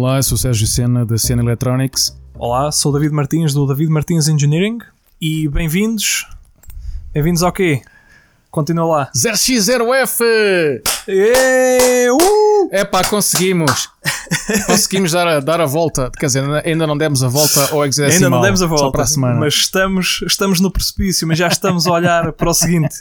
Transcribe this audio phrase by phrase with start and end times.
[0.00, 2.16] Olá, sou o Sérgio Sena da Sena Electronics.
[2.38, 4.78] Olá, sou o David Martins do David Martins Engineering
[5.20, 6.24] e bem-vindos.
[7.12, 7.82] Bem-vindos ao quê?
[8.48, 9.10] Continua lá.
[9.12, 10.22] 0x0F!
[11.08, 12.68] Êêê, uh!
[12.70, 13.90] É pá, conseguimos!
[14.66, 16.12] conseguimos dar a, dar a volta.
[16.16, 18.26] Quer dizer, ainda não demos a volta ao hexadecimal.
[18.26, 19.40] Ainda não demos a volta, Só para a semana.
[19.40, 22.94] mas estamos, estamos no precipício, mas já estamos a olhar para o seguinte.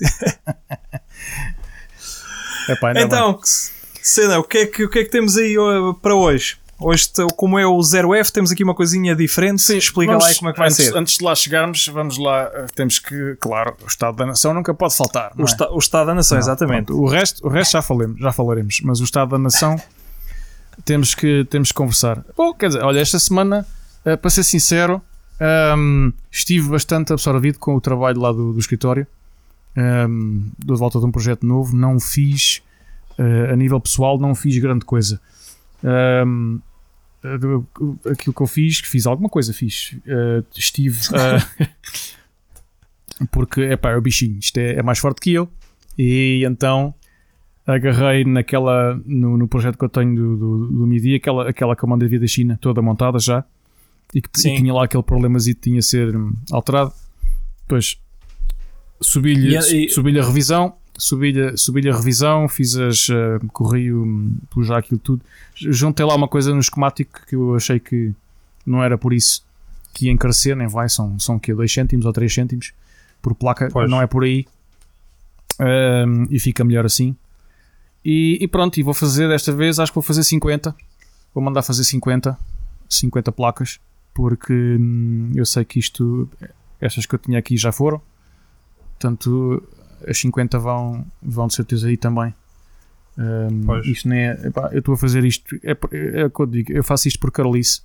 [2.68, 3.04] Epá, ainda bem.
[3.06, 3.40] então,
[4.02, 6.58] Sena, o que, é que, o que é que temos aí uh, para hoje?
[6.80, 9.76] Hoje, como é o 0F, temos aqui uma coisinha diferente.
[9.76, 10.96] Explica Vamos- lá como é que vai antes, ser.
[10.96, 12.44] Antes de lá chegarmos, vamos lá.
[12.54, 15.32] eh, Temos que, claro, o Estado da Nação nunca pode faltar.
[15.36, 15.46] O, é?
[15.46, 16.86] esta- o Estado da Nação, Não, exatamente.
[16.88, 17.02] pronto.
[17.02, 19.76] O resto, o resto já, falemos, já falaremos, mas o Estado da Nação
[20.86, 22.24] temos que, temos que conversar.
[22.38, 23.66] Bom, quer dizer, olha, esta semana,
[24.06, 25.02] eh, para ser sincero,
[25.40, 29.08] ahm, estive bastante absorvido com o trabalho lá do, do escritório.
[29.76, 32.62] Um, de volta de um projeto novo, não fiz
[33.18, 35.20] eh, a nível pessoal, não fiz grande coisa.
[35.84, 36.67] Ahm, eh, do-
[38.12, 39.96] aquilo que eu fiz, que fiz alguma coisa, fiz.
[40.06, 41.68] Eh, estive a-
[43.32, 45.50] porque epá, é o bichinho, isto é, é mais forte que eu,
[45.98, 46.94] e então
[47.66, 52.08] agarrei naquela no, no projeto que eu tenho do, do, do MIDI, aquela, aquela comanda
[52.08, 53.44] de da China toda montada já,
[54.14, 54.56] e que Sim.
[54.58, 56.94] tinha lá aquele problemazinho que tinha a ser hum, alterado.
[57.64, 57.98] Depois
[59.02, 64.68] subi-lhe e- subi a revisão, subi-lhe subi a revisão, fiz as uh, corri o- pus
[64.68, 65.22] já aquilo tudo.
[65.56, 68.14] Juntei lá uma coisa no esquemático que eu achei que
[68.66, 69.46] não era por isso
[69.94, 71.54] que ia encarecer, nem vai, são, são o quê?
[71.54, 72.72] 2 cêntimos ou 3 cêntimos
[73.22, 73.90] por placa, Pois.
[73.90, 74.46] não é por aí.
[75.60, 77.16] Um, e fica melhor assim.
[78.06, 80.76] E, e pronto, e vou fazer desta vez, acho que vou fazer 50.
[81.34, 82.38] Vou mandar fazer 50,
[82.88, 83.80] 50 placas,
[84.14, 86.30] porque hum, eu sei que isto,
[86.80, 88.02] estas que eu tinha aqui já foram.
[89.00, 89.64] Portanto,
[90.06, 92.34] as 50 vão, vão de certeza aí também.
[93.18, 96.40] Um, isto nem é, epá, eu estou a fazer isto, é, por- é o que
[96.40, 97.82] eu digo, eu faço isto por carolice,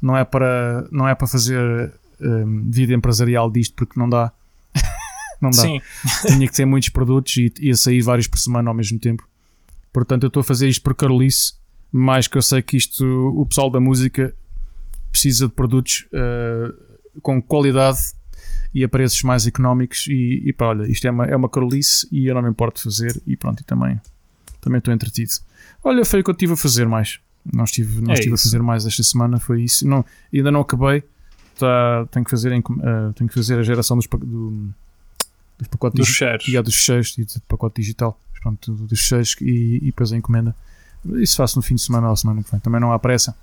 [0.00, 4.32] não é para, não é para fazer hum, vida empresarial disto, porque não dá.
[5.40, 5.80] não dá Sim,
[6.26, 9.26] tinha que ter muitos produtos e ia sair vários por semana ao mesmo tempo.
[9.92, 11.54] Portanto, eu estou a fazer isto por Carolice,
[11.92, 13.04] mais que eu sei que isto,
[13.36, 14.34] o pessoal da música
[15.12, 16.72] precisa de produtos eh,
[17.20, 17.98] com qualidade
[18.74, 20.06] e a preços mais económicos.
[20.08, 22.78] E, e pá, olha, isto é uma, é uma Carolice e eu não me importo
[22.78, 23.20] de fazer.
[23.26, 24.00] E pronto, e também
[24.62, 25.32] também estou entretido.
[25.84, 27.18] Olha, foi o que eu estive a fazer mais.
[27.52, 29.86] Não estive, não É estive a fazer mais esta semana, foi isso.
[29.86, 31.02] Não, ainda não acabei.
[31.58, 32.62] Tá, tenho, que fazer, eh,
[33.14, 34.70] tenho que fazer a geração dos, do,
[35.58, 36.48] dos pacotes dos fecheiros.
[36.48, 38.18] e dos fecheiros e do pacote digital.
[38.40, 40.54] Pronto, dos fecheiros e, e depois a encomenda.
[41.16, 42.60] Isso faço no fim de semana ou semana que vem.
[42.60, 43.36] Também não há pressa.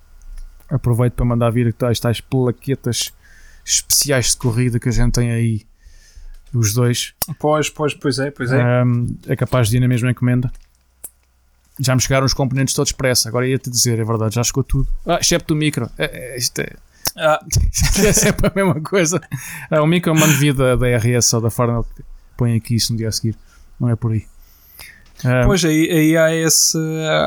[0.70, 3.12] Aproveito para mandar vir tais, tais plaquetas
[3.66, 5.68] especiais de corrida que a gente tem aí.
[6.54, 7.14] Os dois.
[7.38, 8.84] Pois, pois, pois é, pois é.
[8.84, 10.52] Um, é capaz de ir na mesma encomenda.
[11.80, 13.30] Já me chegaram os componentes todos expressa.
[13.30, 14.88] Agora ia-te dizer, é verdade, já chegou tudo.
[15.06, 15.90] Ah, excepto o micro.
[15.98, 16.74] É, é, isto é,
[17.16, 17.40] Ah,
[18.04, 19.22] é sempre a mesma coisa.
[19.70, 21.86] Ah, o micro eu mando via da, da RS ou da Farnell.
[22.36, 23.36] Põe aqui isso no dia a seguir.
[23.80, 24.26] Não é por aí.
[25.26, 26.78] Ah, Pois aí, aí há, esse,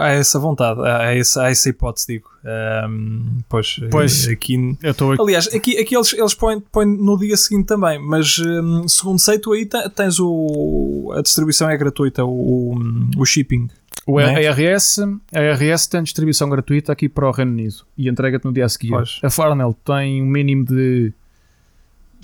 [0.00, 2.28] há essa vontade, há essa, há essa hipótese, digo.
[2.44, 4.26] Ahm, pois, Pois.
[4.28, 4.76] aqui.
[4.82, 5.22] eu estou aqui.
[5.22, 9.38] Aliás, aqui, aqui eles, eles põem, põem no dia seguinte também, mas hum, segundo sei,
[9.38, 11.12] tu aí te- tens o.
[11.16, 12.74] A distribuição é gratuita, o,
[13.16, 13.68] o shipping.
[14.06, 14.50] O é?
[14.50, 14.98] RS,
[15.32, 18.68] a RS tem distribuição gratuita aqui para o Reino Unido e entrega-te no dia a
[18.68, 18.88] seguir.
[18.90, 19.20] Pois.
[19.22, 21.12] A Farnell tem um mínimo de,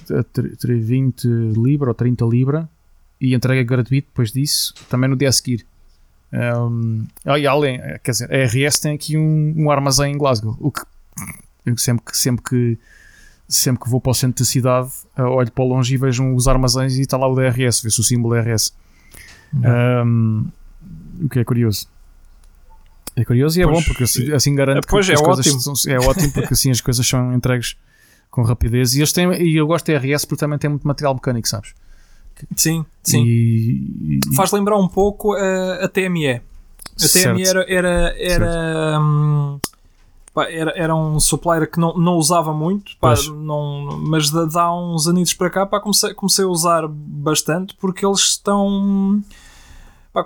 [0.07, 1.25] de tr- tr- 20
[1.57, 2.69] libra ou 30 libra
[3.21, 5.67] e entrega gratuito depois disso, também no dia a seguir.
[6.33, 7.07] Um,
[7.39, 10.71] e além, eh, quer dizer, a RS tem aqui um, um armazém em Glasgow, o
[10.71, 10.83] que
[11.77, 12.79] sempre que, sempre que
[13.49, 16.47] sempre que vou para o centro da cidade, eh, olho para longe e vejo os
[16.47, 18.75] armazéns e está lá o DRS, vê-se o símbolo DRS.
[19.55, 20.47] Um,
[21.23, 21.89] o que é curioso.
[23.17, 25.47] É curioso e é Pois, bom porque assim, assim garante Pois, que é as coisas
[25.47, 25.77] ótimo.
[25.77, 27.77] são- é ótimo porque assim as coisas são entregues
[28.31, 31.15] com rapidez e, eles têm, e eu gosto da RS porque também tem muito material
[31.15, 31.73] mecânico, sabes?
[32.57, 33.25] Sim, sim.
[33.25, 36.29] E, e- Faz lembrar um pouco a, a TME.
[36.29, 36.41] A
[36.99, 37.49] TME Certo.
[37.49, 39.61] era, era, era, hum,
[40.37, 45.33] era, era um supplier que não, não usava muito, pá, não, mas há uns anitos
[45.35, 49.23] para cá pá, comecei, comecei a usar bastante porque eles estão.
[50.13, 50.25] pá,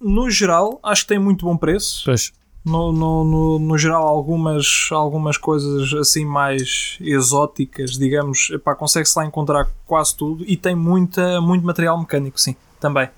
[0.00, 2.02] no geral, acho que têm muito bom preço.
[2.04, 2.32] Pois,
[2.64, 9.26] No, no, no, no geral, algumas, algumas coisas assim mais exóticas, digamos, epá, consegue-se lá
[9.26, 13.08] encontrar quase tudo e tem muita, muito material mecânico, sim, também.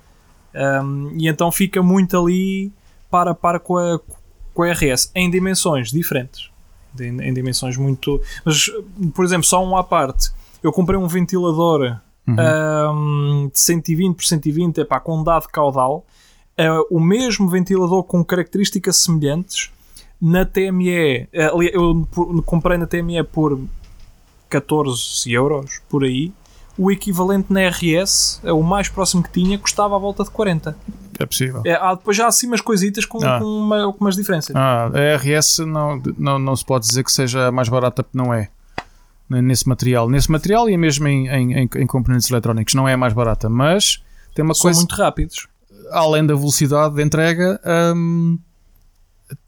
[0.55, 2.73] Um, e então fica muito ali
[3.11, 4.00] para a par com a,
[4.55, 6.50] com a RS, em dimensões diferentes.
[6.99, 8.23] Em, em dimensões muito.
[8.44, 8.70] Mas,
[9.14, 10.31] por exemplo, só um à parte.
[10.62, 16.06] Eu comprei um ventilador um, de 120 por 120 epá, com dado caudal.
[16.59, 19.71] Uh, o mesmo ventilador com características semelhantes
[20.21, 22.09] Na TME, eu
[22.47, 23.61] comprei na TME por
[24.49, 26.33] 14 euros, por aí.
[26.77, 30.77] O equivalente na RS, eh, o mais próximo que tinha, custava à volta de 40.
[31.21, 31.62] É possível.
[31.65, 33.39] É, há depois já há assim umas coisitas com, Ah.
[33.39, 34.55] com, uma- com umas diferenças.
[34.56, 38.17] Ah, a RS não, não, não se pode dizer que seja a mais barata, porque
[38.19, 38.49] não é.
[39.31, 40.09] Nesse material.
[40.11, 43.49] Nesse material e mesmo em, em, em, em componentes eletrónicos não é a mais barata,
[43.49, 44.03] mas
[44.35, 45.47] tem uma São coisa, muito rápidos.
[45.91, 47.61] Além da velocidade de entrega,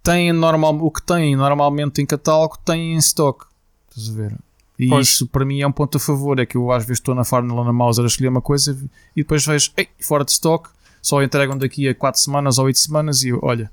[0.02, 3.44] tem normal, o que tem normalmente em catálogo tem em stock.
[3.90, 4.36] Estás a ver?
[4.78, 5.08] E Pois.
[5.08, 6.38] isso para mim é um ponto a favor.
[6.38, 8.76] É que eu às vezes estou na ou na Mauser a escolher uma coisa
[9.14, 10.68] e depois vejo, ei, fora de stock,
[11.00, 13.70] só entregam daqui a 4 semanas ou 8 semanas e eu, olha,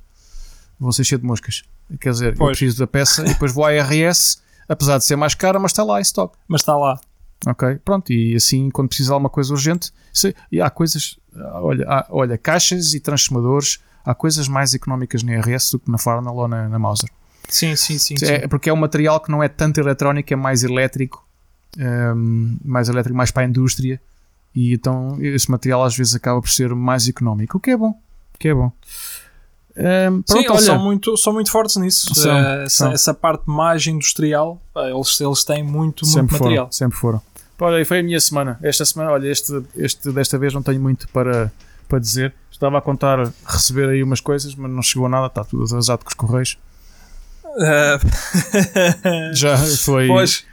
[0.80, 1.64] vou ser cheio de moscas.
[2.00, 2.58] Quer dizer, eu Pois.
[2.58, 5.84] preciso da peça e depois vou à RS, apesar de ser mais cara, mas está
[5.84, 6.36] lá em stock.
[6.48, 7.00] Mas está lá.
[7.46, 11.60] Ok, pronto, e assim quando precisa de alguma coisa urgente, se- e há coisas, ah,
[11.62, 15.98] olha, há- olha, caixas e transformadores, há coisas mais económicas na RS do que na
[15.98, 17.10] Farnell ou na, na Mauser.
[17.50, 18.16] Sim, sim, sim.
[18.18, 18.26] sim.
[18.26, 21.26] É, porque é um material que não é tanto eletrónico, é mais elétrico,
[21.78, 24.00] ehm, mais elétrico, mais para a indústria,
[24.56, 27.90] e então esse material às vezes acaba por ser mais económico, o que é bom,
[27.90, 28.72] o que é bom.
[29.76, 32.14] Ehm, Sim, pronto, eles olha, são muito, são muito fortes nisso.
[32.14, 32.92] São, Eh, essa, são.
[32.92, 36.66] essa parte mais industrial, pá, eles, eles têm muito, muito sempre material.
[36.66, 37.22] foram, sempre foram.
[37.64, 38.60] Olha, foi a minha semana.
[38.62, 41.50] Esta semana, olha, este, este desta vez não tenho muito para,
[41.88, 42.34] para dizer.
[42.52, 46.04] Estava a contar receber aí umas coisas, mas não chegou a nada, está tudo atrasado
[46.04, 46.58] com os correios.
[47.58, 48.00] Eh,
[49.32, 50.08] Já foi.
[50.08, 50.46] pois,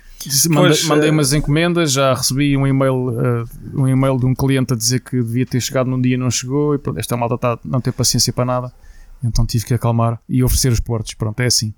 [0.48, 4.34] mandei, pois, mandei eh, umas encomendas, já recebi um e-mail, eh, um e-mail de um
[4.34, 7.16] cliente a dizer que devia ter chegado num dia e não chegou, e pronto, esta
[7.16, 8.72] malta está não tem paciência para nada.
[9.24, 11.14] Então tive que acalmar e oferecer os portos.
[11.14, 11.74] Pronto, é assim.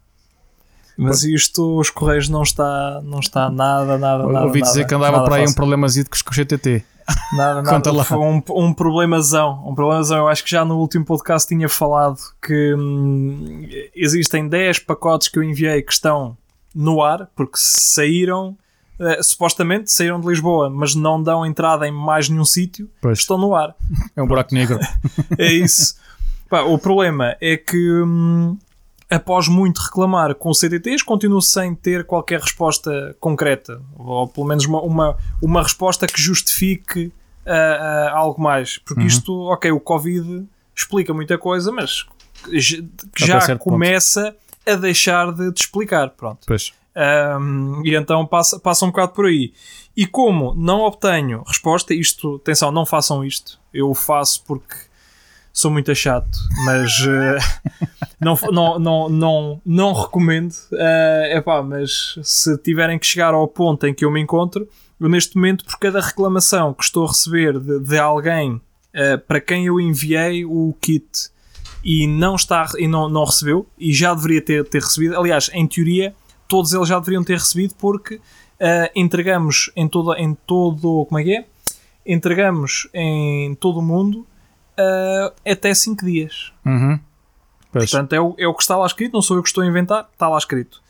[0.96, 4.46] Mas isto, os Correios não está, não está nada, nada, nada.
[4.46, 5.56] Ouvi dizer nada, que andava para aí um fácil.
[5.56, 6.84] problemazito com os GTT.
[7.36, 7.92] Nada, Conta nada.
[7.98, 8.04] lá.
[8.04, 9.60] Foi um, um problemazão.
[9.66, 10.18] Um problemazão.
[10.18, 15.36] Eu acho que já no último podcast tinha falado que hum, existem 10 pacotes que
[15.36, 16.36] eu enviei que estão
[16.72, 18.56] no ar, porque saíram,
[19.00, 23.54] eh, supostamente saíram de Lisboa, mas não dão entrada em mais nenhum sítio, estão no
[23.54, 23.74] ar.
[24.14, 24.78] É um buraco negro.
[25.36, 25.96] É isso.
[26.48, 28.56] Pá, o problema é que hum,
[29.12, 34.81] após muito reclamar com CTTs, continuo sem ter qualquer resposta concreta, ou pelo menos uma,
[34.81, 37.12] uma, uma resposta que justifique
[37.44, 37.53] ah,
[38.11, 38.79] ah, algo mais.
[38.79, 39.06] Porque Uhum.
[39.06, 42.06] isto, ok, o Covid explica muita coisa, mas
[43.17, 43.73] já certo ponto.
[43.73, 44.35] começa
[44.67, 46.11] a deixar de, de explicar.
[46.11, 46.41] Pronto.
[46.47, 46.73] Pois.
[47.38, 49.53] Um, e então passa, passa um bocado por aí.
[49.94, 53.61] E como não obtenho resposta, isto, atenção, não façam isto.
[53.75, 54.75] Eu o faço porque
[55.52, 57.38] sou muito chato, mas eh,
[58.20, 60.54] não, não, não, não, não recomendo.
[60.72, 64.69] É epá, mas se tiverem que chegar ao ponto em que eu me encontro,
[64.99, 68.60] eu neste momento, por cada reclamação que estou a receber de, de alguém
[68.94, 71.31] eh, para quem eu enviei o kit
[71.84, 75.66] e não, está, e não, não recebeu, e já deveria ter, ter recebido, aliás, em
[75.66, 76.14] teoria,
[76.46, 78.20] todos eles já deveriam ter recebido porque
[78.60, 81.04] eh, entregamos em todo, em todo.
[81.06, 81.46] Como é que é?
[82.06, 84.26] Entregamos em todo o mundo
[84.76, 86.52] eh, até 5 dias.
[86.64, 86.98] Uhum.
[87.72, 89.66] Portanto, é o, é o que está lá escrito, não sou eu que estou a
[89.66, 90.82] inventar, está lá escrito.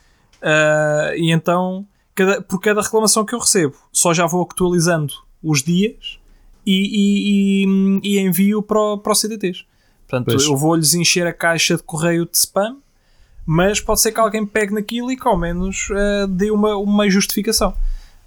[0.43, 5.63] Ah, e então, cada- por cada reclamação que eu recebo, só já vou atualizando os
[5.63, 6.19] dias
[6.67, 9.65] e, e- e- e envio para, o- para os CDTs.
[10.09, 10.45] Portanto, Pois.
[10.45, 12.79] eu vou-lhes encher a caixa de correio de spam,
[13.47, 17.09] mas pode ser que alguém pegue naquilo e que ao menos ah, dê uma, uma
[17.09, 17.75] justificação.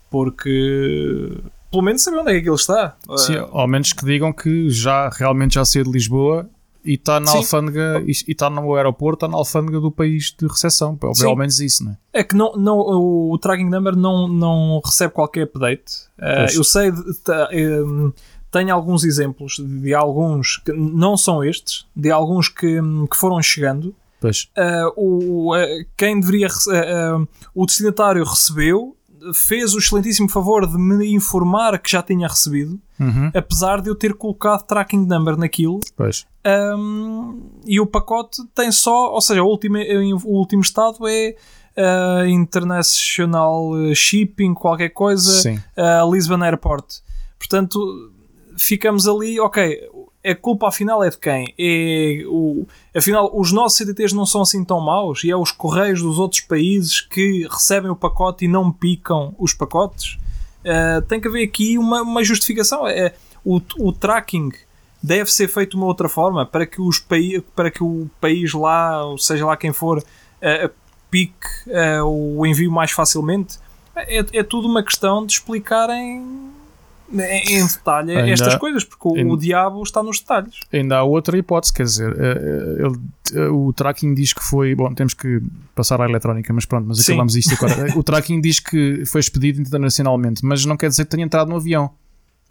[0.09, 1.37] Porque,
[1.75, 2.95] pelo menos, saber onde é que aquilo está.
[3.17, 6.49] Sim, Ah, ao menos que digam que já realmente já saiu de Lisboa
[6.83, 7.37] e está na Sim.
[7.37, 10.97] alfândega e está no aeroporto, está na alfândega do país de recepção.
[11.13, 11.25] Sim.
[11.25, 11.97] ao menos isso, não é?
[12.13, 15.91] É que não, não, o, tracking number não, não recebe qualquer update.
[16.17, 18.13] Uh, eu sei, de, ta- um,
[18.51, 22.79] tenho alguns exemplos de alguns que não são estes, de alguns que,
[23.09, 23.93] que foram chegando.
[24.21, 24.47] Pois.
[24.57, 28.95] Uh, o, uh, quem deveria uh, o destinatário recebeu,
[29.33, 33.29] fez o excelentíssimo favor de me informar que já tinha recebido, Uhum.
[33.35, 36.25] apesar de eu ter colocado tracking number naquilo Pois.
[36.77, 39.77] um, e o pacote tem só, ou seja, o último,
[40.23, 41.35] o último estado é
[41.77, 45.55] uh, International Shipping, qualquer coisa, Sim.
[45.77, 46.85] uh, Lisbon Airport.
[47.37, 48.11] Portanto,
[48.57, 49.89] ficamos ali, ok,
[50.25, 51.53] a culpa afinal é de quem?
[51.57, 52.65] É o,
[52.95, 56.41] afinal, os nossos CDTs não são assim tão maus e é os correios dos outros
[56.41, 60.17] países que recebem o pacote e não picam os pacotes.
[60.61, 62.87] Uh, tem que haver aqui uma, uma justificação.
[62.87, 63.13] É,
[63.43, 64.49] o, o tracking
[65.01, 68.51] deve ser feito de uma outra forma para que, os pai, para que o país
[68.53, 70.69] lá, seja lá quem for, uh,
[71.11, 73.59] pique uh, o envio mais facilmente.
[73.95, 76.51] É, é tudo uma questão de explicarem
[77.13, 80.55] em detalhe Ainda- estas coisas, porque o, ainda- o diabo está nos detalhes.
[80.73, 82.23] Ainda há outra hipótese, quer dizer, eh,
[82.79, 82.99] eh, ele-
[83.45, 84.73] eh, o tracking diz que foi.
[84.75, 85.41] Bom, temos que
[85.75, 87.75] passar à eletrónica, mas pronto, mas acabamos isto agora.
[87.97, 91.55] o tracking diz que foi expedido internacionalmente, mas não quer dizer que tenha entrado no
[91.57, 91.91] avião.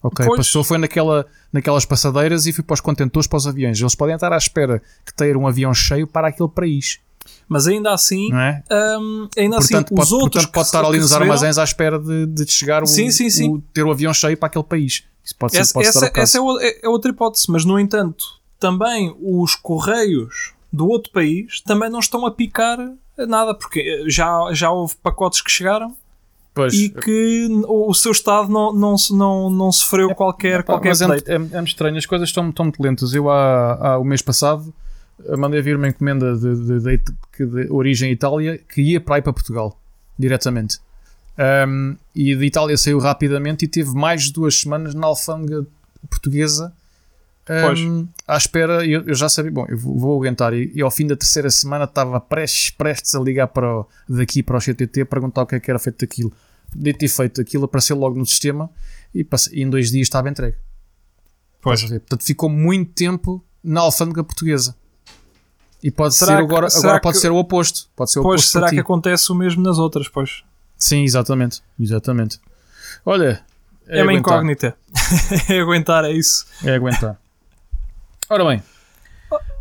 [0.02, 0.36] Ok, Pois.
[0.36, 3.80] passou, foi naquela, naquelas passadeiras e foi para os contentores, para os aviões.
[3.80, 7.00] Eles podem estar à espera que tenha um avião cheio para aquele país,
[7.48, 8.62] Mas ainda assim, é?
[8.98, 11.98] hum, ainda Portanto, assim, pode, os outros portanto, pode estar ali nos armazéns à espera
[11.98, 13.50] de, de chegar o, Sim, sim, sim.
[13.50, 15.04] o- ter o avião cheio para aquele país.
[15.24, 17.78] Isso pode ser, Essa, pode essa, essa é, o- é- é outra hipótese, mas no
[17.78, 18.24] entanto,
[18.58, 22.78] também os correios do outro país também não estão a picar
[23.16, 25.94] nada, porque já, já houve pacotes que chegaram
[26.52, 30.88] Pois, e que o, o seu estado não, não, não, não sofreu qualquer, Pá, qualquer
[30.90, 33.12] mas é, é, é estranho, as coisas estão, estão muito lentas.
[33.14, 34.83] Eu, há, há o mês passado, eh,
[35.38, 39.32] mandei vir uma encomenda de, de- de- de origem Itália que ia para aí para
[39.32, 39.80] Portugal,
[40.18, 40.78] diretamente.
[41.36, 45.66] Ahm, e de Itália saiu rapidamente e teve mais de duas semanas na alfândega
[46.08, 46.72] portuguesa.
[47.48, 50.54] ahm, à espera, e eu, eu já sabia, bom, eu vou, vou aguentar.
[50.54, 54.42] E, e ao fim da terceira semana estava prestes, prestes a ligar para o- daqui
[54.42, 56.32] para o CTT perguntar o que é que era feito daquilo.
[56.74, 58.70] De ter feito aquilo, apareceu logo no sistema
[59.14, 60.56] e, passe- e em dois dias estava entregue.
[61.60, 61.80] Pois.
[61.82, 64.74] Portanto, ficou muito tempo na alfândega portuguesa.
[65.86, 67.88] E pode Será ser que- agora, agora pode que- ser o oposto.
[67.94, 70.08] Pode ser o Pois, oposto será que acontece o mesmo nas outras?
[70.08, 70.42] Pois.
[70.78, 71.60] Sim, exatamente.
[71.78, 72.40] Exatamente.
[73.04, 73.42] Olha,
[73.86, 74.18] É, uma aguentar.
[74.34, 74.76] incógnita.
[75.50, 76.46] é aguentar, é isso.
[76.64, 77.18] É aguentar.
[78.30, 78.62] Ora bem,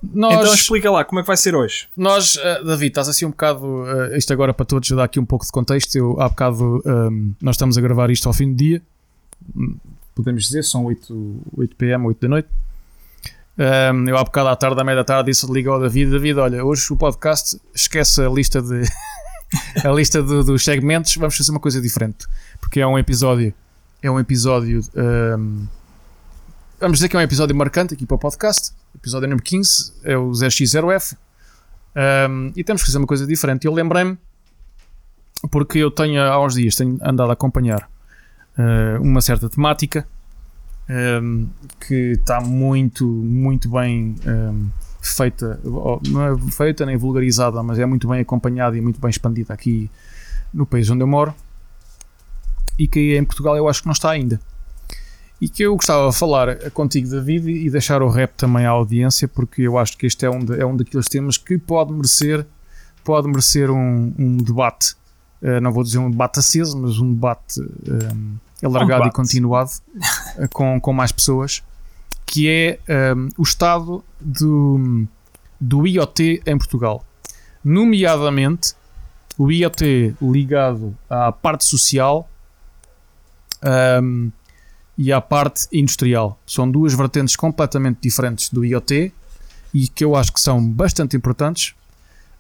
[0.02, 1.90] nós, Então explica lá como é que vai ser hoje.
[1.98, 3.84] nós eh, David, estás assim um bocado.
[4.14, 5.94] eh, isto agora para todos, dar aqui um pouco de contexto.
[5.96, 8.82] Eu, há bocado, ehm, nós estamos a gravar isto ao fim do dia.
[9.56, 9.76] Hum,
[10.16, 12.48] Podemos dizer, são 8, 8 pm, 8 da noite.
[13.58, 16.40] Ehm, eu há bocado à tarde, à meia da tarde, disse liga ao David: David,
[16.40, 18.84] olha, hoje o podcast esquece a lista de.
[19.86, 22.26] a lista do- dos segmentos, vamos fazer uma coisa diferente.
[22.60, 23.54] Porque é um episódio.
[24.02, 24.82] É um episódio.
[24.96, 25.66] ehm,
[26.80, 28.72] vamos dizer que é um episódio marcante aqui para o podcast.
[28.96, 31.16] Episódio número 15 é o 0x0f.
[31.96, 33.66] Um, e temos que fazer uma coisa diferente.
[33.66, 34.18] Eu lembrei-me,
[35.52, 37.88] porque eu tenho há uns dias tenho andado a acompanhar
[38.58, 40.08] uh, uma certa temática
[40.90, 41.48] um,
[41.80, 44.68] que está muito, muito bem um,
[45.02, 49.54] feita, não é feita nem vulgarizada, mas é muito bem acompanhada e muito bem expandida
[49.54, 49.90] aqui
[50.54, 51.34] no país onde eu moro
[52.78, 54.40] e que em Portugal eu acho que não está ainda.
[55.42, 59.28] E que eu gostava de falar contigo, David, e deixar o rap também à audiência,
[59.28, 62.46] porque eu acho que este é um, de- é um daqueles temas que pode merecer,
[63.04, 64.96] pode merecer um, um debate.
[65.42, 68.16] Eh, não vou dizer um debate aceso, mas um debate eh,
[68.64, 69.16] alargado e debate.
[69.16, 69.72] continuado
[70.38, 71.64] eh, com, com mais pessoas,
[72.26, 75.06] que é eh, o estado do,
[75.60, 77.04] do IoT em Portugal.
[77.64, 78.74] Nomeadamente,
[79.38, 82.30] o IoT ligado à parte social
[83.64, 84.30] ehm,
[84.98, 86.40] e à parte industrial.
[86.46, 89.14] São duas vertentes completamente diferentes do IoT
[89.74, 91.74] e que eu acho que são bastante importantes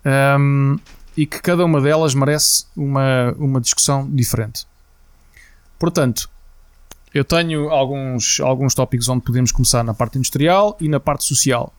[0.06, 0.75] ehm,
[1.15, 4.65] e que cada uma delas merece uma, uma discussão diferente.
[5.80, 6.30] Portanto,
[7.13, 11.74] eu tenho alguns, alguns tópicos onde podemos começar na parte industrial e na parte social.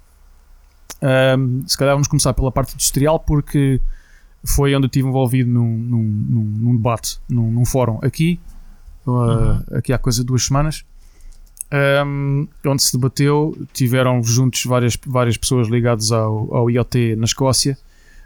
[1.02, 3.80] Ehm, se calhar vamos começar pela parte industrial porque
[4.44, 8.38] foi onde eu estive envolvido num, num, num, debate, num, num fórum aqui,
[9.06, 10.84] uh, aqui há coisa de duas semanas,
[12.06, 17.76] um, onde se debateu, tiveram juntos várias, várias pessoas ligadas ao, ao IoT na Escócia.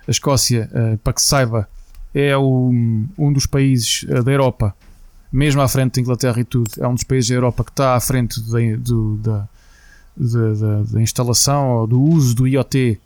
[0.06, 1.68] A Escócia, uh, para que se saiba,
[2.14, 2.70] é o,
[3.16, 4.74] um dos países uh, da Europa,
[5.30, 7.94] mesmo à frente da Inglaterra e tudo, é um dos países da Europa que está
[7.94, 9.48] à frente da, do, da,
[10.16, 13.00] da, da- instalação ou do uso do IoT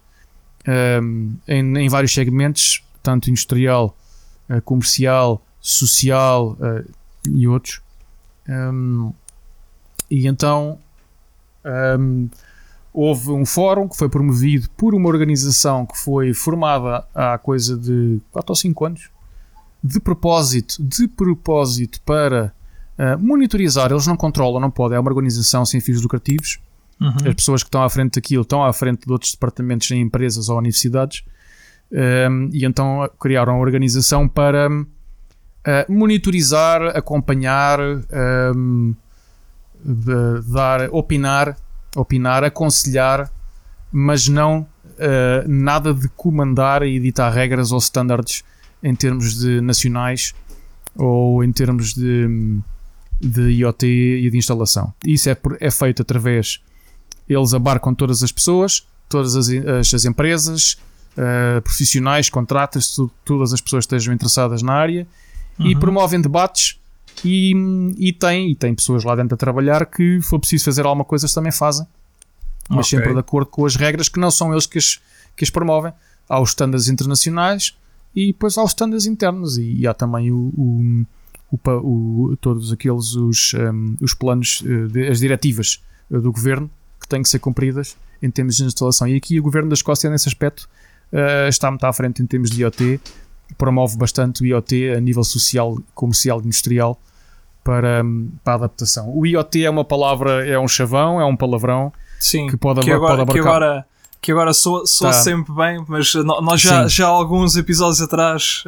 [1.03, 3.97] um, em, em vários segmentos, tanto industrial,
[4.49, 6.89] uh, comercial, social uh,
[7.29, 7.81] e outros.
[8.49, 9.13] Um,
[10.11, 10.79] e então
[11.99, 12.29] um,
[12.93, 18.21] houve um fórum que foi promovido por uma organização que foi formada há coisa de
[18.31, 19.11] 4 ou 5 anos,
[19.83, 22.53] de propósito, de propósito para
[22.99, 26.59] uh, monitorizar, eles não controlam, não podem, é uma organização sem fins lucrativos,
[27.29, 30.49] as pessoas que estão à frente daquilo estão à frente de outros departamentos em empresas
[30.49, 31.25] ou universidades.
[31.91, 34.85] Um, e então criaram uma organização para uh,
[35.93, 37.79] monitorizar, acompanhar,
[38.57, 38.95] um,
[39.85, 41.57] de- dar, opinar,
[41.97, 43.29] opinar, aconselhar,
[43.91, 48.45] mas não uh, nada de comandar e editar regras ou standards
[48.83, 50.35] em termos de nacionais
[50.97, 52.59] ou em termos de,
[53.21, 54.93] de IoT e de instalação.
[55.05, 56.61] Isso é, é feito através
[57.29, 60.77] eles abarcam todas as pessoas, todas as, as, as empresas,
[61.17, 65.07] eh, profissionais, contratas, todas as pessoas que estejam interessadas na área
[65.59, 65.81] e Uhum.
[65.81, 66.79] promovem debates
[67.25, 67.53] e,
[67.99, 71.05] e, tem, e tem pessoas lá dentro a trabalhar que, se for preciso fazer alguma
[71.05, 71.87] coisa, também fazem,
[72.69, 72.99] mas Ok.
[72.99, 74.99] sempre de acordo com as regras que não são eles que as,
[75.37, 75.93] que as promovem.
[76.29, 77.77] Há os estándares internacionais
[78.15, 81.07] e depois há os estándares internos, e, e há também o, o,
[81.51, 81.59] o
[82.33, 87.07] o- todos aqueles os, um, os planos, eh, de- as diretivas eh, do governo que
[87.09, 89.07] têm que ser cumpridas em termos de instalação.
[89.09, 90.69] E aqui o governo da Escócia, nesse aspecto,
[91.13, 93.01] eh, está muito à frente em termos de IoT,
[93.59, 96.99] promove bastante o IoT a nível social, comercial e industrial
[97.65, 98.03] para,
[98.43, 99.15] para a adaptação.
[99.15, 102.91] O IoT é uma palavra, é um chavão, é um palavrão Sim, que pode, que
[102.91, 103.63] agora, pode que abarcar.
[103.63, 103.87] agora,
[104.23, 105.17] que agora soa, soa Tá.
[105.19, 106.89] sempre bem, mas nós já, Sim.
[106.97, 108.63] já há alguns episódios atrás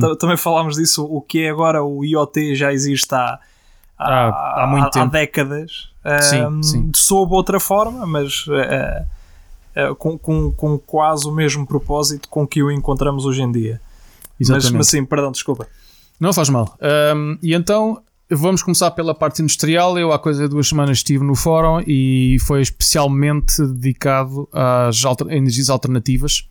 [0.00, 1.04] ta- também falámos disso.
[1.04, 3.38] O que é agora o IoT já existe há,
[3.96, 5.10] Há- há muito tempo.
[5.12, 5.88] décadas.
[6.22, 6.90] Sim, Um, sim.
[6.96, 9.04] Sob outra forma, mas eh,
[9.98, 13.80] com, com, com quase o mesmo propósito com que o encontramos hoje em dia.
[14.38, 14.72] Mas, Exatamente.
[14.78, 15.66] mas sim, perdão, desculpa.
[16.18, 16.76] Não faz mal.
[17.14, 19.98] Hum, e então vamos começar pela parte industrial.
[19.98, 25.28] Eu há coisa de duas semanas estive no fórum e foi especialmente dedicado às alter-
[25.30, 26.48] energias alternativas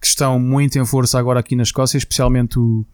[0.00, 2.84] que estão muito em força agora aqui na Escócia, especialmente o,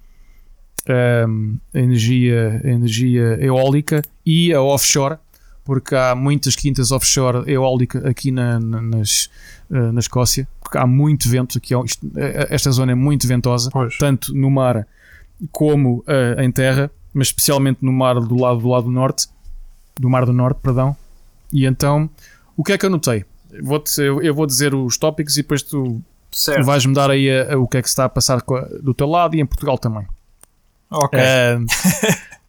[1.28, 5.16] hum, a, energia, a energia eólica e a offshore,
[5.64, 9.28] porque há muitas quintas offshore eólica aqui na, na, nas,
[9.70, 11.74] eh, na Escócia, porque há muito vento aqui.
[11.74, 13.96] eh, Esta zona é muito ventosa Pois.
[13.98, 14.86] tanto no mar
[15.50, 19.28] como eh, em terra, mas especialmente no mar do lado do lado norte,
[19.98, 20.96] do mar do norte, perdão.
[21.52, 22.08] E então,
[22.56, 23.24] o que é que eu notei?
[23.62, 26.00] Vou-te- eu, eu vou dizer os tópicos e depois tu
[26.64, 28.94] vais-me dar aí a- a- o que é que se está a passar co- do
[28.94, 30.06] teu lado e em Portugal também.
[30.90, 31.18] Ok.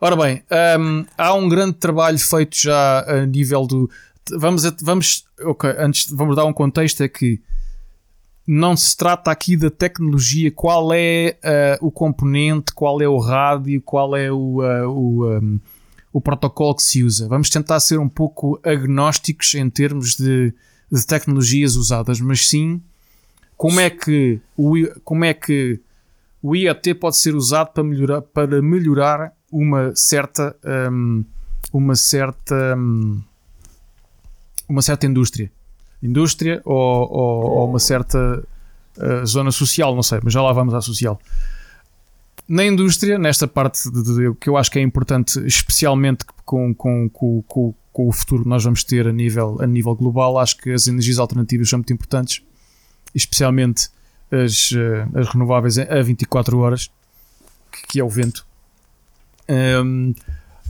[0.00, 3.90] Ora bem, ahm, há um grande trabalho feito já a nível do.
[4.32, 7.40] Vamos, a- vamos, ok, antes vamos dar um contexto: é que
[8.46, 13.80] não se trata aqui da tecnologia, qual é ah, o componente, qual é o rádio,
[13.82, 15.58] qual é o, ah, o, ahm,
[16.12, 17.28] o protocolo que se usa.
[17.28, 20.52] Vamos tentar ser um pouco agnósticos em termos de,
[20.90, 22.82] de tecnologias usadas, mas sim
[23.56, 25.80] como é que o, como é que
[26.42, 30.56] o IoT pode ser usado para melhorar, para melhorar uma certa
[30.90, 31.24] hum,
[31.72, 33.22] uma certa hum,
[34.68, 35.50] uma certa indústria
[36.02, 38.42] indústria ou, ou- ou uma certa
[38.98, 41.20] uh, zona social, não sei, mas já lá vamos à social
[42.48, 47.08] na indústria, nesta parte de, de- que eu acho que é importante, especialmente com, com,
[47.08, 50.56] com, com, com o futuro que nós vamos ter a nível, a nível global, acho
[50.58, 52.42] que as energias alternativas são muito importantes,
[53.14, 53.88] especialmente
[54.30, 56.90] as, eh, as renováveis a 24 horas,
[57.88, 58.44] que, é o vento.
[59.48, 60.14] Hum,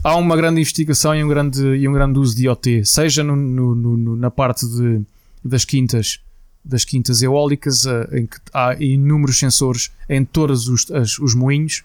[0.03, 3.35] há uma grande investigação e um grande, e um grande uso de IoT, seja no-
[3.35, 5.01] no- no- na parte de,
[5.43, 6.19] das quintas
[6.65, 11.83] das quintas eólicas, eh, em que há inúmeros sensores em todos os, as- os moinhos,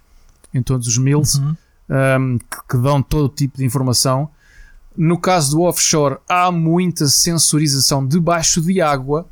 [0.55, 1.57] em todos os mills, Uhum.
[1.91, 4.31] um, que, que dão todo tipo de informação.
[4.97, 9.27] No caso do offshore, há muita sensorização debaixo de água,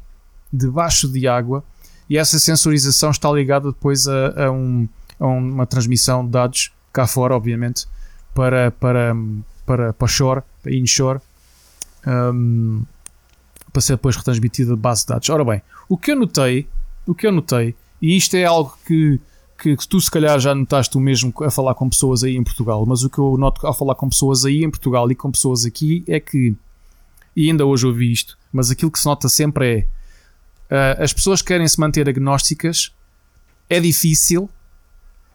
[0.52, 1.62] debaixo de água,
[2.10, 4.88] e essa sensorização está ligada depois a, a um-
[5.20, 7.86] a uma transmissão de dados cá fora, obviamente,
[8.34, 9.14] para, para,
[9.64, 11.20] para, para shore, para inshore,
[12.06, 12.82] um,
[13.76, 15.28] para ser depois retransmitida de base de dados.
[15.28, 16.66] Ora bem, o que eu notei,
[17.06, 19.20] o que eu notei, e isto é algo que,
[19.58, 22.86] que tu se calhar já notaste tu mesmo a falar com pessoas aí em Portugal,
[22.86, 25.66] mas o que eu noto ao falar com pessoas aí em Portugal e com pessoas
[25.66, 26.54] aqui é que,
[27.36, 29.86] e ainda hoje ouvi isto, mas aquilo que se nota sempre
[30.70, 32.94] é ah, as pessoas que querem se manter agnósticas
[33.68, 34.48] é difícil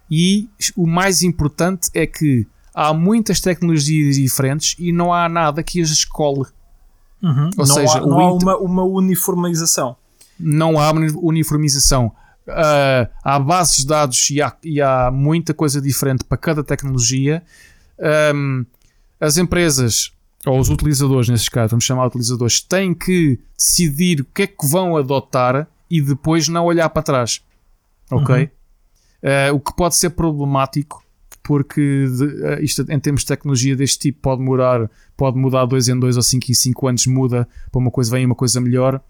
[0.10, 5.80] e o mais importante é que há muitas tecnologias diferentes e não há nada que
[5.80, 6.49] as escolhe.
[7.21, 7.45] Uhum.
[7.57, 9.95] Ou não seja, há, não há uma, uma uniformização.
[10.39, 12.12] não há uni- uniformização.
[12.47, 17.43] Ah, há bases de dados e há, e há muita coisa diferente para cada tecnologia.
[17.99, 18.65] Ahm,
[19.19, 20.12] as empresas,
[20.45, 24.47] ou os utilizadores, nesses casos, vamos chamar de utilizadores, têm que decidir o que é
[24.47, 27.41] que vão adotar e depois não olhar para trás.
[28.10, 28.49] Ok?
[29.23, 31.03] Ah, o que pode ser problemático
[31.52, 35.90] porque de- ah, isto em termos de tecnologia deste tipo pode demorar, pode mudar dois
[35.90, 39.02] em dois ou cinco em cinco anos muda para uma coisa vem uma coisa melhor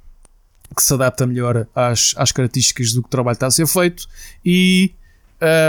[0.75, 4.07] que se adapta melhor às, às características do que o trabalho está a ser feito
[4.43, 4.91] e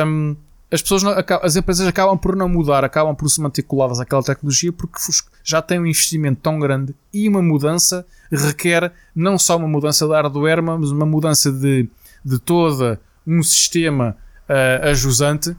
[0.06, 0.34] hum,
[0.70, 4.22] as pessoas não- as empresas acabam por não mudar, acabam por se manter coladas àquela
[4.22, 4.98] tecnologia porque
[5.44, 10.14] já têm um investimento tão grande e uma mudança requer não só uma mudança da
[10.22, 11.86] hardware, mas uma mudança de,
[12.24, 14.16] de todo um sistema
[14.48, 15.54] ah, ajusante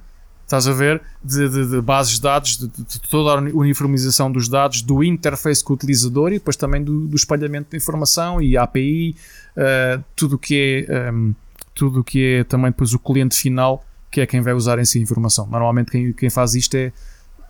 [0.54, 1.02] Estás a ver?
[1.24, 5.04] De, de- de bases de dados, de, de- toda a uni- uniformização dos dados, do
[5.04, 9.16] interface com o utilizador e depois também do, do espalhamento de informação e API,
[9.58, 11.32] eh, tudo o que é ehm,
[11.74, 14.86] tudo o que é também depois o cliente final, que é quem vai usar em
[14.86, 15.48] si a informação.
[15.48, 16.94] Normalmente quem, quem faz isto é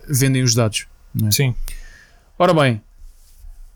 [0.08, 0.88] vendem os dados.
[1.28, 1.30] é?
[1.32, 1.54] Sim.
[2.40, 2.82] Ora bem,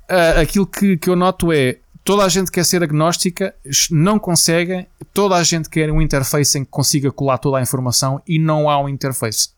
[0.07, 3.53] ah, aquilo que, que eu noto é toda a gente quer ser agnóstica,
[3.91, 8.21] não consegue, toda a gente quer um interface em que consiga colar toda a informação
[8.25, 9.49] e não há um interface.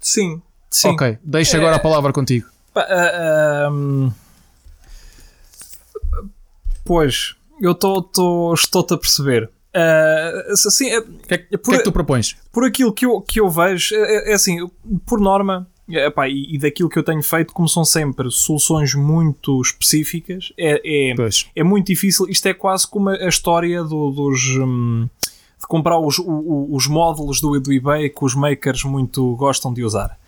[0.00, 0.40] Sim.
[0.70, 0.88] Sim.
[0.88, 2.48] Ok, deixo agora É- a palavra contigo.
[2.72, 4.10] Pa- ah, ahm,
[6.84, 9.50] pois, eu tô, tô- estou-te a perceber.
[9.74, 12.36] Ah, assim, é- O que, é, que- o por- que é que tu propões?
[12.52, 14.66] por aquilo que eu, que eu vejo, é, é assim,
[15.06, 18.94] por norma, é, pá, e, e daquilo que eu tenho feito, como são sempre soluções
[18.94, 21.14] muito específicas, é, é,
[21.56, 22.26] é muito difícil.
[22.28, 24.40] Isto é quase como a a história do- dos.
[24.58, 25.08] hum,
[25.60, 29.72] de comprar os, o- o- os módulos do, do eBay que os makers muito gostam
[29.72, 30.18] de usar.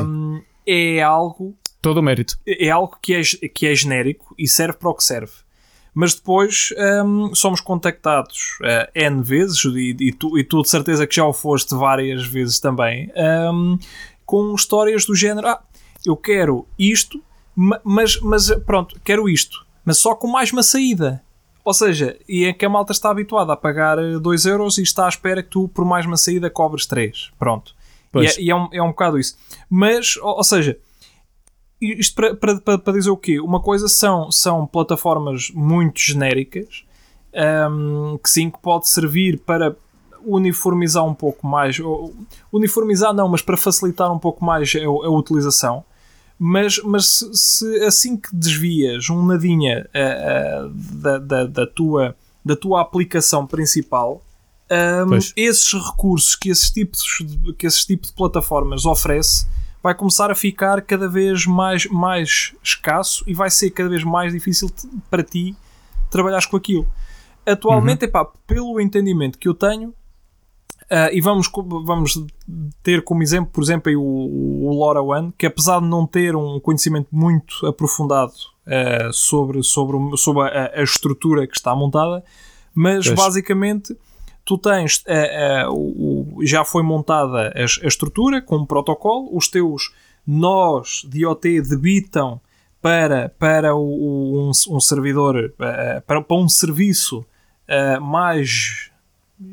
[0.00, 2.36] Hum, é algo Todo o mérito.
[2.46, 5.32] é algo que é, que é genérico e serve para o que serve.
[5.96, 6.70] Mas depois
[7.04, 11.24] hum, somos contactados uh, N vezes, e, e tu, e tu de certeza que já
[11.24, 13.12] o foste várias vezes também,
[13.52, 13.78] hum,
[14.24, 15.62] com histórias do género: ah,
[16.04, 17.22] eu quero isto,
[17.54, 21.22] ma- mas, mas pronto, quero isto, mas só com mais uma saída.
[21.64, 25.06] Ou seja, e é que a malta está habituada a pagar 2 euros e está
[25.06, 27.30] à espera que tu, por mais uma saída, cobres 3.
[27.38, 27.74] Pronto.
[28.14, 29.38] E, é, e é um, é um bocado isso.
[29.68, 30.78] Mas, ou, ou seja,
[31.80, 33.40] isto para, para, para, dizer o quê?
[33.40, 36.84] Uma coisa são, são plataformas muito genéricas
[37.70, 39.74] hum, que sim que pode servir para
[40.26, 42.14] uniformizar um pouco mais ou,
[42.52, 45.84] uniformizar não, mas para facilitar um pouco mais a, a utilização
[46.38, 52.16] mas, mas se, se assim que desvias um nadinha ah, ah, da, da, da tua,
[52.44, 54.20] da tua aplicação principal
[54.70, 55.32] hum, Pois.
[55.36, 59.46] esses recursos que esses tipos de, que esses tipos de plataformas oferece
[59.82, 64.32] vai começar a ficar cada vez mais, mais escasso e vai ser cada vez mais
[64.32, 64.70] difícil
[65.10, 65.54] para ti
[66.10, 66.88] trabalhares com aquilo.
[67.44, 69.92] Atualmente, epá, pelo entendimento que eu tenho,
[70.90, 71.50] ah, e vamos,
[71.84, 72.24] vamos
[72.82, 76.60] ter como exemplo, por exemplo, aí o, o LoRaWAN, que apesar de não ter um
[76.60, 78.32] conhecimento muito aprofundado
[78.66, 82.22] ah, sobre, sobre, sobre a, a estrutura que está montada,
[82.74, 83.18] mas Pois.
[83.18, 83.96] basicamente
[84.44, 89.92] tu tens ah, o, já foi montada a, a estrutura com um protocolo, os teus
[90.26, 92.40] nós de IoT debitam
[92.82, 97.24] para, para o- um, um servidor, para, para um serviço
[98.02, 98.90] mais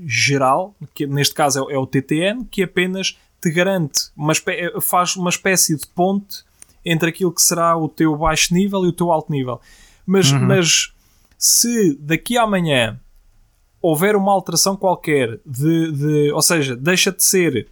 [0.05, 4.71] geral, que neste caso é, o- é o TTN, que apenas te garante, uma espé-
[4.81, 6.43] faz uma espécie de ponte
[6.85, 9.59] entre aquilo que será o teu baixo nível e o teu alto nível.
[10.05, 10.93] Mas, mas
[11.37, 12.99] se daqui a amanhã
[13.81, 17.67] houver uma alteração qualquer de, de- ou seja, deixa de ser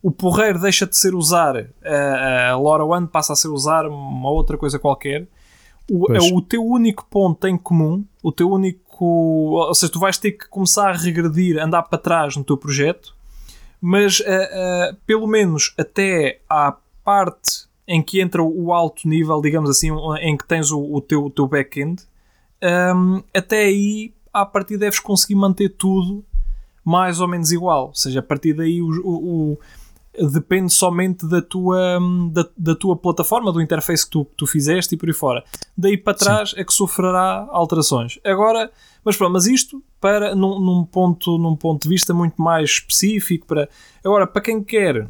[0.00, 4.56] o porreiro deixa de ser usar a, a LoRaWAN passa a ser usar uma outra
[4.56, 5.26] coisa qualquer
[5.90, 10.16] o, é o teu único ponto em comum o teu único ou seja, tu vais
[10.18, 13.14] ter que começar a regredir andar para trás no teu projeto
[13.80, 19.70] mas ah, ah, pelo menos até à parte em que entra o alto nível, digamos
[19.70, 19.88] assim,
[20.20, 22.02] em que tens o, o teu, o teu back-end,
[22.94, 26.22] hum, até aí, à partida, deves conseguir manter tudo
[26.84, 27.86] mais ou menos igual.
[27.88, 29.58] Ou seja, a partir daí o- o-
[30.26, 34.46] depende somente da tua, hum, da, da tua plataforma, do interface que tu, que tu
[34.46, 35.44] fizeste e por aí fora.
[35.76, 38.18] Daí para trás é que sofrerá alterações.
[38.24, 38.70] Agora,
[39.04, 43.46] mas pronto, mas isto para num, num ponto, num ponto de vista muito mais específico.
[43.46, 43.68] Para,
[44.04, 45.08] agora, para quem quer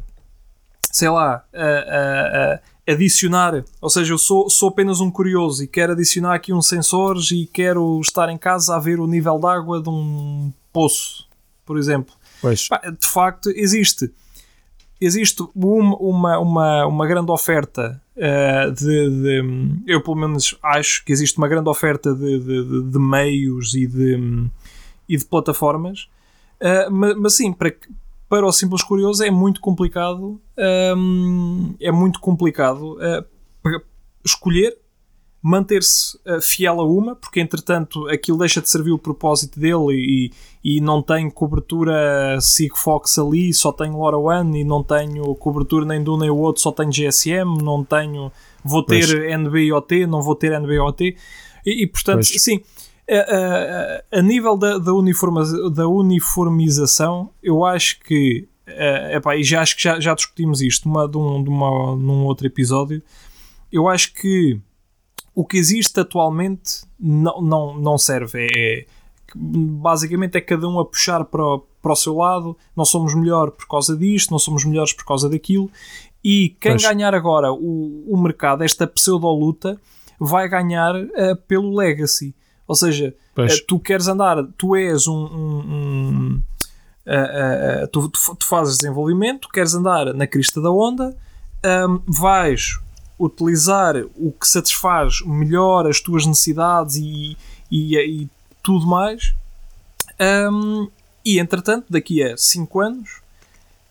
[0.91, 2.59] sei lá, a- a- a-
[2.91, 7.29] adicionar, ou seja, eu sou, sou apenas um curioso e quero adicionar aqui uns sensores
[7.29, 11.27] e quero estar em casa a ver o nível de água de um poço,
[11.63, 12.15] por exemplo.
[12.41, 12.67] Pois.
[12.99, 14.11] De facto, existe.
[15.01, 21.11] Existe uma, uma, uma, uma grande oferta eh, de, de- Eu, pelo menos, acho que
[21.13, 24.49] existe uma grande oferta de, de, de- meios e de,
[25.07, 26.09] e de plataformas.
[26.59, 27.73] Eh, mas, mas sim, para,
[28.27, 30.39] para o simples curioso é muito complicado.
[30.97, 32.97] hum, é muito complicado
[33.63, 33.81] para
[34.25, 34.77] escolher
[35.41, 40.31] manter-se eh, fiel a uma, porque entretanto aquilo deixa de servir o propósito dele e,
[40.63, 46.09] e não tem cobertura Sigfox ali, só tenho LoRaWAN e não tenho cobertura nem de
[46.09, 48.31] um nem o outro, só tenho GSM, não tenho,
[48.65, 49.31] vou ter Pois.
[49.31, 51.15] NB-IoT, não vou ter NB-IoT
[51.65, 52.41] e, e, portanto, Pois.
[52.43, 52.59] sim,
[53.09, 59.43] a, a- a nível da, da, uniforma- da uniformização, eu acho que eh, epá, e
[59.43, 63.01] já acho que já, já discutimos isto numa, de um, de uma, num outro episódio.
[63.71, 64.59] Eu acho que
[65.39, 68.45] o que existe atualmente não, não, não serve.
[68.53, 68.85] É,
[69.33, 72.57] basicamente é cada um a puxar para o, para o seu lado.
[72.75, 75.71] Não somos melhor por causa disto, não somos melhores por causa daquilo.
[76.21, 76.81] E quem Pois.
[76.83, 79.79] ganhar agora o, o mercado, esta pseudo-luta,
[80.19, 82.35] vai ganhar eh, pelo legacy.
[82.67, 86.43] Ou seja, eh, tu queres andar, tu és um, um- um,
[87.07, 91.15] uh, uh, tu, tu, tu, fazes desenvolvimento, queres andar na crista da onda,
[91.87, 92.77] um, vais
[93.19, 97.37] utilizar o que satisfaz melhor as tuas necessidades e,
[97.69, 98.29] e, e
[98.63, 99.33] tudo mais.
[100.51, 100.89] Um,
[101.25, 103.09] e entretanto, daqui a 5 anos,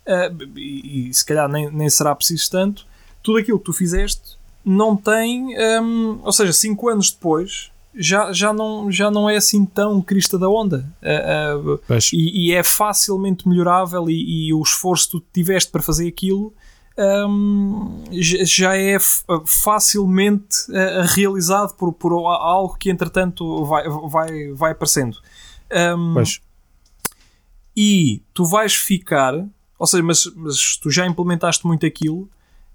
[0.07, 2.87] uh, e, e, se calhar nem, nem será preciso tanto,
[3.23, 5.55] tudo aquilo que tu fizeste não tem.
[5.81, 10.39] Um, ou seja, 5 anos depois já, já, não, já não é assim tão crista
[10.39, 10.89] da onda.
[11.03, 11.81] Uh, uh,
[12.13, 16.53] e, e, é facilmente melhorável e, e, o esforço que tu tiveste para fazer aquilo
[16.99, 18.99] um, já é
[19.47, 25.17] facilmente uh, realizado por, por algo que entretanto vai, vai, vai aparecendo.
[25.73, 26.41] Um, pois.
[27.77, 29.47] E tu vais ficar,
[29.79, 32.29] ou seja, mas, mas tu já implementaste muito aquilo.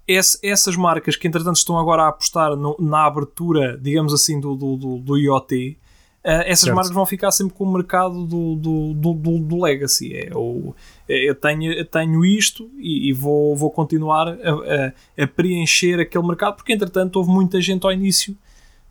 [0.08, 4.54] Esse, essas marcas que entretanto estão agora a apostar no, na abertura, digamos assim, do,
[4.54, 5.78] do, do, do IoT,
[6.24, 6.74] essas certo.
[6.74, 10.14] marcas vão ficar sempre com o mercado do, do, do, do, do legacy.
[10.14, 10.74] É, ou,
[11.06, 16.00] é, eu, tenho, eu tenho isto e, e vou, vou continuar a, a, a, preencher
[16.00, 18.34] aquele mercado, porque entretanto houve muita gente ao início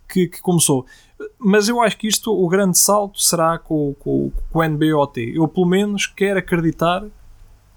[0.07, 0.85] que, que começou.
[1.39, 5.33] Mas eu acho que isto, o grande salto será com, com, com o NBOT.
[5.35, 7.03] Eu, pelo menos, quero acreditar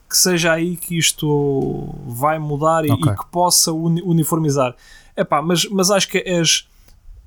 [0.08, 3.12] que seja aí que isto vai mudar e, okay.
[3.12, 4.76] e que possa uniformizar.
[5.16, 6.68] Epá, mas, mas acho que as,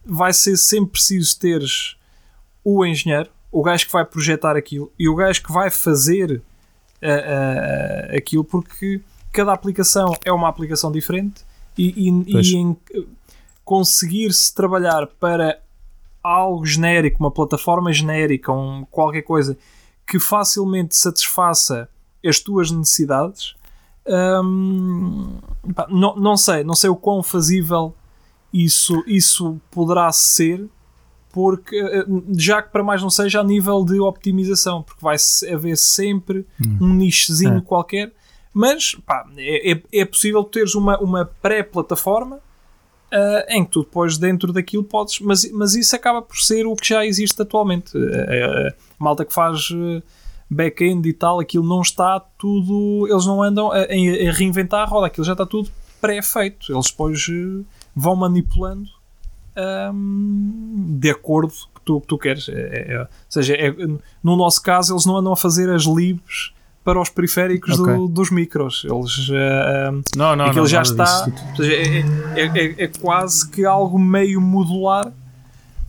[0.05, 1.98] vai ser sempre preciso teres
[2.63, 6.41] o engenheiro, o gajo que vai projetar aquilo e o gajo que vai fazer
[7.01, 11.43] uh, uh, aquilo, porque cada aplicação é uma aplicação diferente
[11.77, 12.77] e, e, e
[13.63, 15.59] conseguir-se trabalhar para
[16.23, 19.57] algo genérico, uma plataforma genérica, um, qualquer coisa
[20.05, 21.87] que facilmente satisfaça
[22.25, 23.55] as tuas necessidades.
[24.05, 25.37] Um,
[25.75, 27.93] pá, não, não sei, não sei o quão fazível
[28.51, 30.67] isso, isso poderá ser,
[31.31, 32.05] porque eh,
[32.37, 35.15] já que para mais não seja a nível de optimização, porque vai
[35.53, 36.77] haver sempre hum.
[36.81, 37.61] um nichozinho é.
[37.61, 38.11] qualquer,
[38.53, 44.17] mas pá, é, é, é possível teres uma, uma pré-plataforma uh, em que tu depois
[44.17, 47.95] dentro daquilo podes, mas, mas isso acaba por ser o que já existe atualmente.
[47.95, 49.69] Uh, malta que faz
[50.49, 55.07] back-end e tal, aquilo não está tudo, eles não andam a, a reinventar a roda,
[55.07, 55.69] aquilo já está tudo
[56.01, 57.27] pré-feito, eles depois
[57.95, 58.98] vão manipulando
[59.93, 62.49] um, de acordo que tu, que tu queres.
[62.49, 63.73] É, é, é, ou seja, é,
[64.23, 67.93] no nosso caso, eles não andam a fazer as libs para os periféricos okay.
[67.93, 68.85] do, dos micros.
[68.85, 71.27] Eles, uh, não, não, aquilo não, já está.
[71.55, 75.11] Seja, é, é, é, quase que algo meio modular.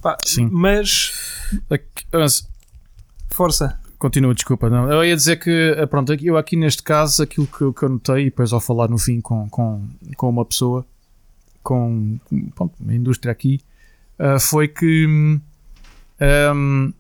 [0.03, 0.49] Pá, Sim.
[0.51, 1.13] Mas,
[2.13, 2.49] mas.
[3.31, 3.79] Força.
[3.99, 4.71] Continua, desculpa.
[4.71, 4.91] Não.
[4.91, 8.23] Eu ia dizer que, eh, pronto, eu aqui neste caso, aquilo que, que eu notei,
[8.23, 10.87] e depois ao falar no fim com, com, com uma pessoa,
[11.63, 12.19] com
[12.55, 13.61] pronto, a indústria aqui
[14.19, 16.93] uh, foi que um,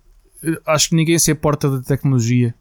[0.67, 2.55] acho que ninguém se aporta da tecnologia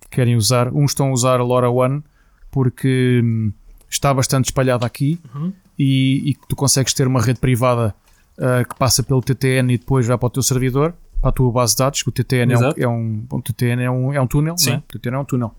[0.00, 0.72] que querem usar.
[0.72, 2.02] Uns estão a usar a LoRaWAN
[2.50, 3.52] porque um,
[3.88, 5.52] está bastante espalhada aqui uhum.
[5.78, 7.94] e, e tu consegues ter uma rede privada
[8.38, 11.50] uh, que passa pelo TTN e depois vai para o teu servidor, para a tua
[11.50, 14.26] base de dados, que o TTN é um, é um, TTN é um, é um
[14.26, 14.72] túnel, Sim.
[14.72, 14.82] Né?
[14.88, 15.54] o TTN é um túnel.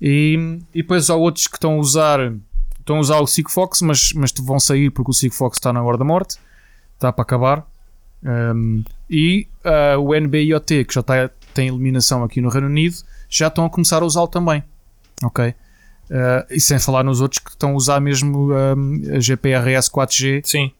[0.00, 2.34] E, e depois há outros que estão a usar
[2.84, 5.96] estão a usar o Sigfox, mas, mas vão sair porque o Sigfox está na hora
[5.96, 6.36] da morte,
[6.94, 7.66] está para acabar.
[8.22, 12.96] Um, e uh, o NB-IoT, que já está, tem eliminação aqui no Reino Unido,
[13.28, 14.62] já estão a começar a usá-lo também.
[15.22, 15.48] Ok?
[15.48, 20.42] Uh, e sem falar nos outros que estão a usar mesmo um, a GPRS 4G.
[20.44, 20.70] Sim.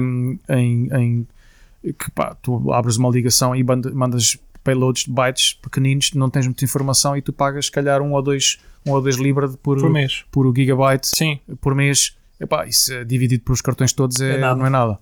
[0.00, 1.26] Um, em, em
[1.94, 6.64] que pá, tu abres uma ligação e mandas payloads de bytes pequeninos, não tens muita
[6.64, 9.90] informação e tu pagas, se calhar, um ou dois, um ou dois libra por, por
[9.90, 11.40] mês, por gigabyte Sim.
[11.60, 12.16] por mês.
[12.38, 14.98] Epá, isso é dividido pelos cartões todos é, é não é nada.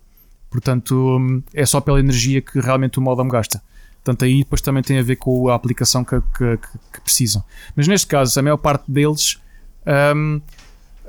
[0.49, 3.61] Portanto, é só pela energia que realmente o modem gasta.
[4.03, 6.57] Portanto, aí depois também tem a ver com a aplicação que, que,
[6.93, 7.43] que precisam.
[7.75, 9.39] Mas neste caso, a maior parte deles,
[10.15, 10.41] um,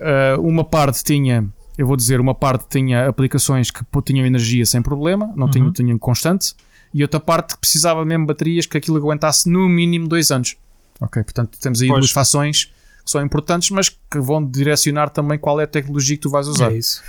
[0.01, 4.83] ah, uma parte tinha, eu vou dizer, uma parte tinha aplicações que tinham energia sem
[4.83, 5.51] problema, não uhum.
[5.51, 6.55] tinham, tinham constante
[6.93, 10.57] e outra parte que precisava mesmo baterias que aquilo aguentasse no mínimo dois anos.
[11.01, 12.01] Ok, portanto temos aí pois.
[12.01, 12.67] duas fações
[13.05, 16.47] que são importantes, mas que vão direcionar também qual é a tecnologia que tu vais
[16.47, 16.73] usar.
[16.73, 17.03] É isso.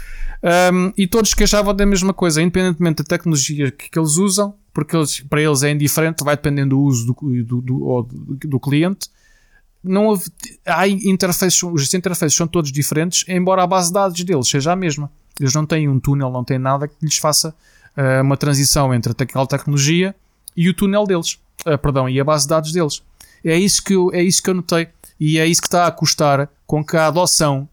[0.74, 4.96] Um, e todos queixavam da mesma coisa, independentemente da tecnologia que, que eles usam, porque
[4.96, 9.10] eles, para eles é indiferente, vai dependendo do uso do, do, do, do cliente.
[9.84, 10.18] Não
[10.66, 14.76] há interfaces, os interfaces são todos diferentes, embora a base de dados deles seja a
[14.76, 15.12] mesma.
[15.40, 17.54] Eles não têm um túnel, não têm nada que lhes faça
[17.98, 20.16] uh, uma transição entre aquela tecnologia
[20.56, 23.02] e o túnel deles, uh, perdão, e a base de dados deles.
[23.44, 24.88] É isso que eu, é isso que eu notei
[25.20, 27.68] e é isso que está a custar com que a adoção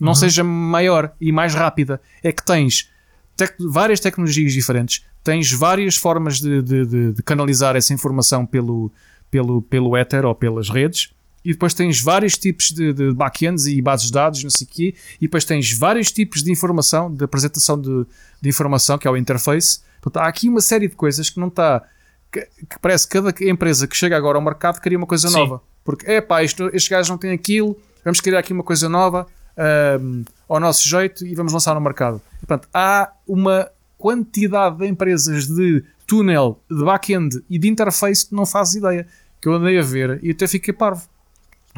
[0.00, 0.14] não uhum.
[0.14, 2.00] seja maior e mais rápida.
[2.22, 2.88] É que tens
[3.36, 8.90] tec várias tecnologias diferentes, tens várias formas de, de, de, de, canalizar essa informação pelo,
[9.30, 11.12] pelo, pelo Ether ou pelas redes.
[11.44, 14.70] E depois tens vários tipos de, de backends e bases de dados, não sei o
[14.70, 14.94] quê.
[15.20, 18.06] E depois tens vários tipos de informação, de apresentação de,
[18.40, 19.80] de informação, que é o interface.
[20.00, 21.82] Portanto, há aqui uma série de coisas que não está.
[22.30, 25.34] Que, que parece que cada empresa que chega agora ao mercado cria uma coisa Sim.
[25.34, 25.62] nova.
[25.84, 27.74] Porque, é pá, isto, estes gajos não têm aquilo,
[28.04, 32.20] vamos criar aqui uma coisa nova ahm, ao nosso jeito e vamos lançar no mercado.
[32.36, 38.34] E, portanto, há uma quantidade de empresas de túnel, de back-end e de interface que
[38.34, 39.06] não fazes ideia.
[39.40, 41.08] Que eu andei a ver e até fiquei parvo.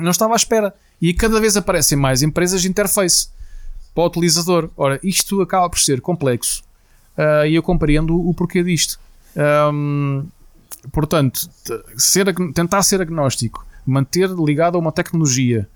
[0.00, 0.74] Não estava à espera.
[1.00, 3.28] E cada vez aparecem mais empresas de interface
[3.94, 4.70] para o utilizador.
[4.76, 6.62] Ora, isto acaba por ser complexo
[7.16, 8.98] ah, e eu compreendo o porquê disto.
[9.36, 10.26] Ahm,
[10.92, 11.48] portanto,
[11.96, 15.68] ser, tentar ser agnóstico, manter ligado a uma tecnologia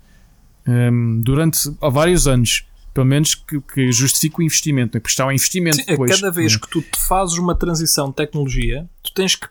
[0.67, 4.99] ahm, durante há vários anos, pelo menos que, que justifique o investimento, né?
[4.99, 6.19] porque está um investimento Sim, a depois.
[6.19, 6.59] cada vez né?
[6.59, 9.47] que tu fazes uma transição de tecnologia, tu tens que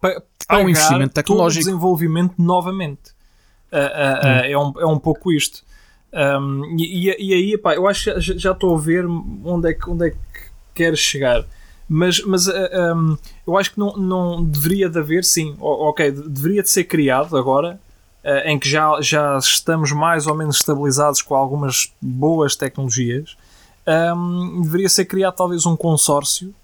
[0.00, 0.08] pa
[0.48, 1.64] Há um pagar investimento tecnológico.
[1.64, 3.17] todo o desenvolvimento novamente.
[3.70, 5.62] Ah, ah, ah, é, um, é um pouco isto.
[6.12, 9.04] Um, e, e- aí, pá, eu acho que já, estou a ver
[9.44, 10.16] onde é que, onde é que
[10.74, 11.44] queres chegar.
[11.88, 16.62] Mas, mas um, eu acho que não, não deveria de haver, sim, ok, de- deveria
[16.62, 17.80] de ser criado agora,
[18.44, 23.36] em que já, já estamos mais ou menos estabilizados com algumas boas tecnologias,
[24.14, 26.54] um, deveria ser criado talvez um consórcio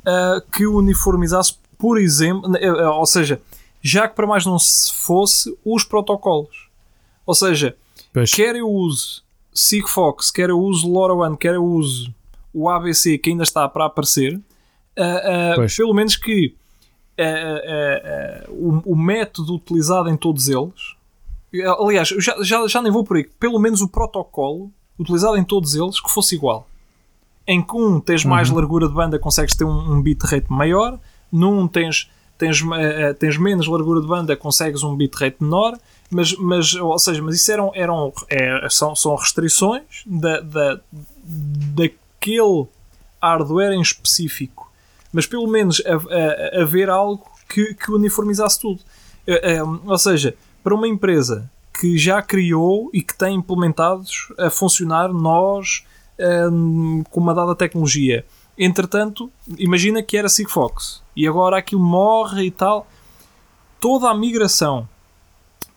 [0.00, 3.40] uh, que uniformizasse, por exemplo, uh, ou seja,
[3.86, 6.68] já que para mais não se fosse, os protocolos.
[7.24, 7.76] Ou seja,
[8.12, 8.32] Pois.
[8.32, 9.22] quer eu use
[9.54, 12.14] Sigfox, quer eu use LoRaWAN, quer eu use
[12.52, 16.54] o ABC que ainda está para aparecer, uh, uh, pelo menos que
[17.18, 20.96] uh, o, o método utilizado em todos eles,
[21.78, 25.74] aliás, já, já, já nem vou por aí, pelo menos o protocolo utilizado em todos
[25.74, 26.66] eles que fosse igual.
[27.46, 30.98] Em que um tens mais largura de banda, consegues ter um, um bitrate maior,
[31.30, 35.78] num tens, tens, eh, tens menos largura de banda, consegues um bitrate menor,
[36.10, 40.80] mas, mas, ou seja, mas isso eram, eram é, são, são restrições da, da,
[41.74, 42.66] daquele
[43.22, 44.70] hardware em específico.
[45.12, 45.94] Mas pelo menos a-
[46.58, 48.80] a- haver algo que, que uniformizasse tudo.
[49.26, 54.48] Eh, eh, ou seja, para uma empresa que já criou e que tem implementados a
[54.50, 55.84] funcionar nós
[56.50, 58.24] hum, com uma dada tecnologia.
[58.58, 62.86] Entretanto, imagina que era Sigfox e agora aquilo morre e tal.
[63.78, 64.88] Toda a migração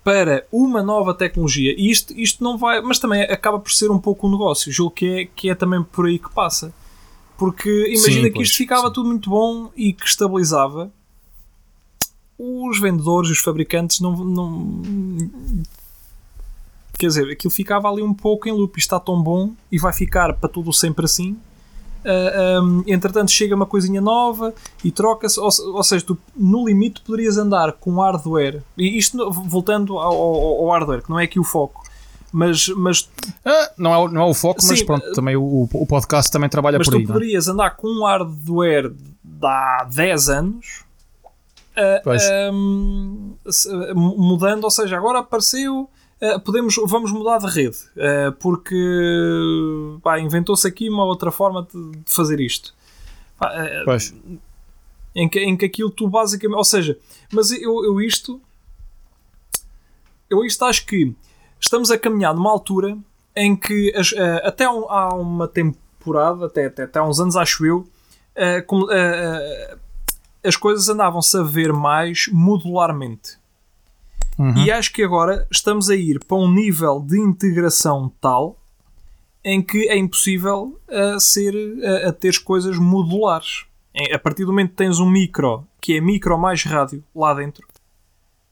[0.04, 4.00] para uma nova tecnologia, e isto, isto não vai, mas também acaba por ser um
[4.00, 6.74] pouco um negócio, julgo que é, que é também por aí que passa.
[7.38, 8.94] Porque imagina Sim, que isto pois, ficava sim.
[8.94, 10.92] tudo muito bom e que estabilizava.
[12.38, 14.82] Os vendedores e os fabricantes não, não.
[16.98, 18.78] Quer dizer, aquilo ficava ali um pouco em loop.
[18.78, 21.38] Isto está tão bom e vai ficar para tudo sempre assim.
[22.06, 25.40] Ah, um, entretanto, chega uma coisinha nova e troca-se.
[25.40, 28.62] Ou, ou seja, tu no limite poderias andar com hardware.
[28.78, 31.84] E isto voltando ao, ao- ao hardware, que não é aqui o foco.
[32.32, 33.10] Mas, mas
[33.44, 35.86] Ah, não, é, o- não é o foco, mas Sim, pronto, eh, também o, o
[35.88, 37.04] podcast também trabalha mas por tu aí.
[37.04, 37.14] não é?
[37.14, 38.92] poderias andar com um hardware
[39.24, 40.84] de há 10 anos
[41.76, 42.02] ah,
[43.52, 45.90] se- ah, mudando, ou seja, agora apareceu.
[46.22, 48.76] Ah, podemos, vamos mudar de rede ah, porque
[50.22, 52.74] inventou-se aqui uma outra forma de, de fazer isto.
[53.38, 53.52] Pá,
[53.86, 54.14] Pois.
[55.16, 56.58] em que, em que aquilo tu basicamente.
[56.58, 56.98] Ou seja,
[57.32, 58.42] mas eu, eu isto.
[60.30, 61.14] Eu isto acho que
[61.60, 62.98] estamos a caminhar numa altura
[63.36, 67.20] em que as- eh, até há um- há uma temporada, até, até, até há uns
[67.20, 67.88] anos acho eu,
[68.36, 68.98] eh, como, eh,
[69.74, 73.38] eh, as coisas andavam-se a ver mais modularmente.
[74.40, 74.58] Uhum.
[74.58, 78.58] E acho que agora estamos a ir para um nível de integração tal
[79.44, 81.54] em que é impossível a ser
[82.06, 83.66] a, a ter coisas modulares.
[84.14, 87.68] A partir do momento que tens um micro que é micro mais rádio lá dentro,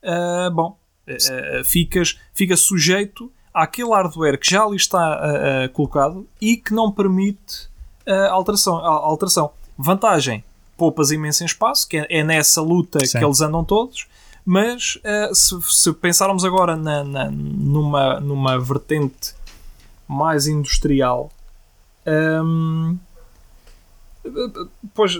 [0.04, 6.58] ah, bom, ah, ficas, ficas sujeito àquele hardware que já ali está ah, colocado e
[6.58, 7.69] que não permite
[8.30, 9.51] alteração, a- alteração.
[9.78, 10.43] Vantagem,
[10.78, 13.20] poupas imenso em espaço, que é, é nessa luta Sim.
[13.20, 14.07] que eles andam todos,
[14.50, 19.36] mas ah, se, se pensarmos agora na, na- numa, numa vertente
[20.08, 21.30] mais industrial,
[22.08, 22.98] hum,
[24.93, 25.20] pois,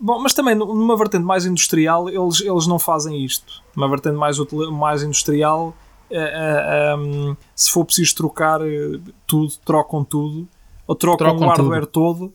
[0.00, 3.62] bom, mas também numa vertente mais industrial eles, eles não fazem isto.
[3.76, 4.36] Numa vertente mais,
[4.72, 5.74] mais industrial,
[6.10, 6.32] eh,
[6.92, 8.60] eh, hum, se for preciso trocar
[9.26, 10.48] tudo, trocam tudo,
[10.86, 12.32] ou trocam, Trocam o hardware todo,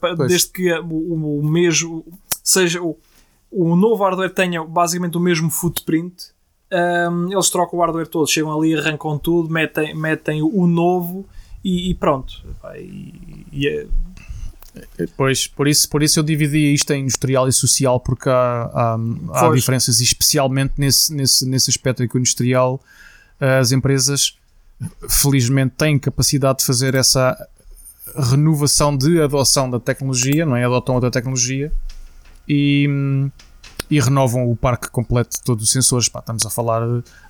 [0.00, 0.28] pa- Pois.
[0.28, 2.04] desde que o, o- o mesmo
[2.42, 2.96] seja o,
[3.52, 6.14] o novo hardware tenha basicamente o mesmo footprint.
[7.10, 11.26] hum, eles trocam o hardware todo, chegam ali, arrancam tudo, metem, metem o novo
[11.62, 12.42] e, e pronto.
[12.76, 13.86] E, e é-
[15.18, 18.98] Pois, por isso, por isso eu dividi isto em industrial e social, porque há, há,
[19.34, 22.80] há diferenças, e especialmente nesse, nesse, nesse aspecto em que o industrial,
[23.38, 24.34] as empresas,
[25.10, 27.36] felizmente, têm capacidade de fazer essa
[28.30, 30.64] renovação de adoção da tecnologia, não é?
[30.64, 31.70] Adotam outra tecnologia
[32.48, 32.88] e,
[33.90, 36.08] e renovam o parque completo de todos os sensores.
[36.08, 36.82] Pá, estamos a falar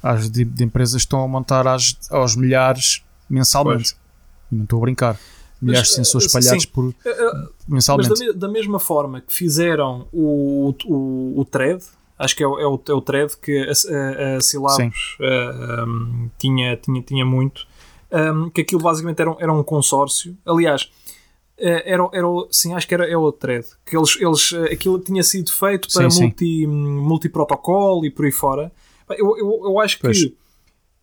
[0.02, 3.94] às, de, de empresas que estão a montar às, aos milhares mensalmente.
[4.50, 5.18] E não estou a brincar.
[5.60, 6.68] Milhares de Mas, sensores eh, espalhados sim.
[6.70, 8.08] por Eh, eh, Mas mensalmente.
[8.08, 11.82] da, me- da mesma forma que fizeram o, o, o thread,
[12.18, 13.70] acho que é o, é o, é o thread que a,
[14.34, 17.64] a, a Silabos eh, um, tinha, tinha, tinha muito,
[18.10, 20.36] um, que aquilo basicamente era um, era um consórcio.
[20.44, 20.90] Aliás,
[21.84, 24.72] era, o- era, o- sim, acho que era é o thread, que eles, eles, eh,
[24.74, 26.24] aquilo tinha sido feito para Sim, sim.
[26.24, 28.72] multi, multiprotocolo e por aí fora.
[29.10, 30.24] Eu, eu, eu acho Pois.
[30.24, 30.34] que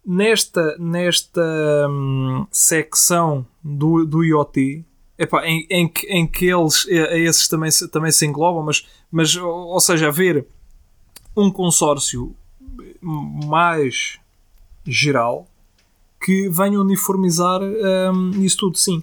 [0.05, 1.41] nesta, nesta
[1.89, 4.83] hum, secção do, do IoT,
[5.17, 8.85] epá, em, em, que, em que eles, eh, esses também, se- também se englobam, mas,
[9.11, 10.45] mas ou ou seja, haver
[11.37, 12.35] um consórcio
[13.01, 14.19] mais
[14.85, 15.47] geral
[16.21, 19.01] que venha uniformizar hum, isso tudo, sim.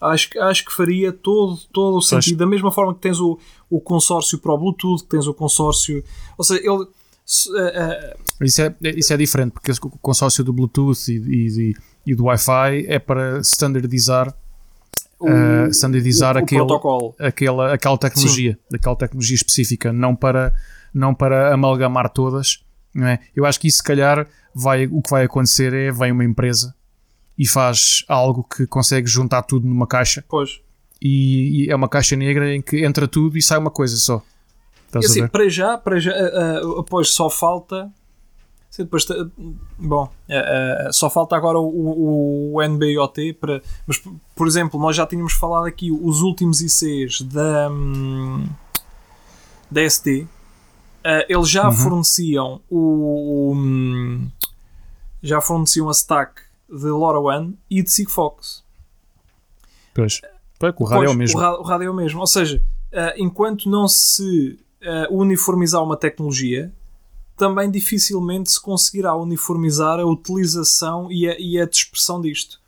[0.00, 2.38] Acho, que- acho que faria todo, todo o sentido.
[2.38, 3.38] Da mesma forma que tens o,
[3.68, 6.02] o consórcio para o Bluetooth, que tens o consórcio.
[6.36, 6.86] Ou seja, ele.
[7.26, 11.74] se- eh, eh, Isso é, isso é diferente, porque esse consórcio do Bluetooth e, e,
[12.06, 14.32] e do Wi-Fi é para standardizar,
[15.18, 17.14] o, eh, standardizar o- o aquele, protocolo.
[17.18, 20.54] aquela, aquela tecnologia, daquela tecnologia específica, não para,
[20.94, 22.62] não para amalgamar todas.
[22.94, 23.18] Não é?
[23.36, 26.74] Eu acho que isso, se calhar, vai, o que vai acontecer é vem uma empresa
[27.38, 30.60] e faz algo que consegue juntar tudo numa caixa Pois.
[31.00, 34.22] e, e é uma caixa negra em que entra tudo e sai uma coisa só.
[34.86, 37.90] Estás assim, para já, para já eh, eh, pois só falta.
[38.76, 39.14] Depois, te-
[39.76, 43.60] bom, eh, só falta agora o, o, NBIOT para.
[43.86, 44.00] Mas,
[44.36, 48.46] por- exemplo, nós já tínhamos falado aqui os últimos ICs da, hum,
[49.70, 50.26] da ST.
[51.28, 51.72] eles já Uhum.
[51.72, 54.28] forneciam o, o, hum,
[55.22, 58.62] já forneciam a stack de LoRaWAN e de Sigfox.
[59.94, 60.20] Pois.
[60.58, 61.38] Pois, o rádio é o mesmo.
[61.40, 62.20] O rádio é o mesmo.
[62.20, 62.62] Ou seja,
[62.92, 66.72] eh, enquanto não se eh, uniformizar uma tecnologia,
[67.36, 72.60] também dificilmente se conseguirá uniformizar a utilização e a, e a dispersão disto.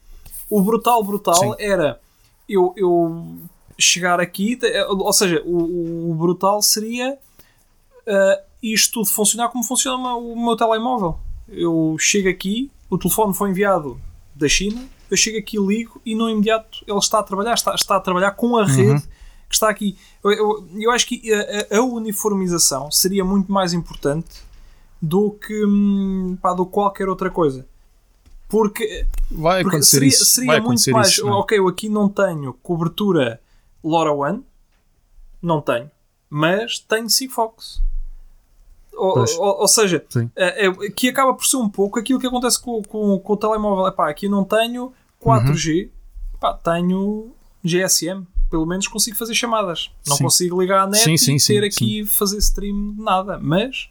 [0.49, 1.55] O brutal, brutal Sim.
[1.59, 2.01] era
[2.49, 3.39] eu, eu
[3.79, 7.19] chegar aqui, te- ou seja, o, o brutal seria
[8.07, 11.19] eh, isto tudo funcionar como funciona o meu- o meu telemóvel.
[11.49, 14.01] Eu chego aqui, o telefone foi enviado
[14.35, 17.97] da China, eu chego aqui, ligo e no imediato ele está a trabalhar, está, está
[17.97, 19.03] a trabalhar com a rede
[19.49, 19.97] que está aqui.
[20.23, 24.29] Eu, eu, eu acho que a, a- a uniformização seria muito mais importante
[25.03, 27.67] do que, hum, pá, do que qualquer outra coisa.
[28.49, 30.25] Porque Vai porque acontecer seria, isso.
[30.25, 31.09] seria Vai muito mais.
[31.09, 31.27] isso.
[31.29, 31.31] é?
[31.31, 33.41] ok, eu aqui não tenho cobertura
[33.83, 34.43] LoRaWAN,
[35.43, 35.91] não tenho,
[36.29, 37.81] mas tenho Sigfox.
[38.95, 40.31] Ou, ou, ou seja, Sim.
[40.37, 43.37] é, é, que acaba por ser um pouco aquilo que acontece com, com, com o
[43.37, 43.87] telemóvel.
[43.87, 45.91] Epá, aqui não tenho 4G, Uhum.
[46.35, 47.33] Epá, tenho
[47.65, 48.25] GSM.
[48.51, 49.91] Pelo menos consigo fazer chamadas.
[50.07, 50.25] Não Sim.
[50.25, 53.39] consigo ligar à net Sim, e sim, sim, ter aqui fazer stream de nada.
[53.41, 53.89] Mas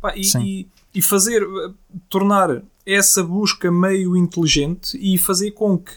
[0.00, 1.70] pá, e, e, e fazer eh,
[2.08, 5.92] tornar essa busca meio inteligente e fazer com que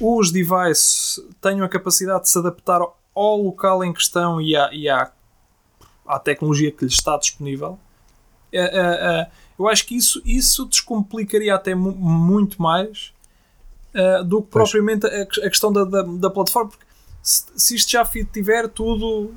[0.00, 4.72] os devices tenham a capacidade de se adaptar ao- ao local em questão e à,
[4.72, 5.10] e à,
[6.14, 7.78] à tecnologia que lhes está disponível.
[8.52, 9.26] Eh, eh, eh,
[9.58, 13.12] eu acho que isso, isso descomplicaria até mu- muito mais
[14.24, 14.70] do que Pois.
[14.70, 16.70] propriamente a, a questão da, da, da plataforma.
[16.70, 16.84] Porque
[17.22, 19.34] se, se isto já tiver tudo.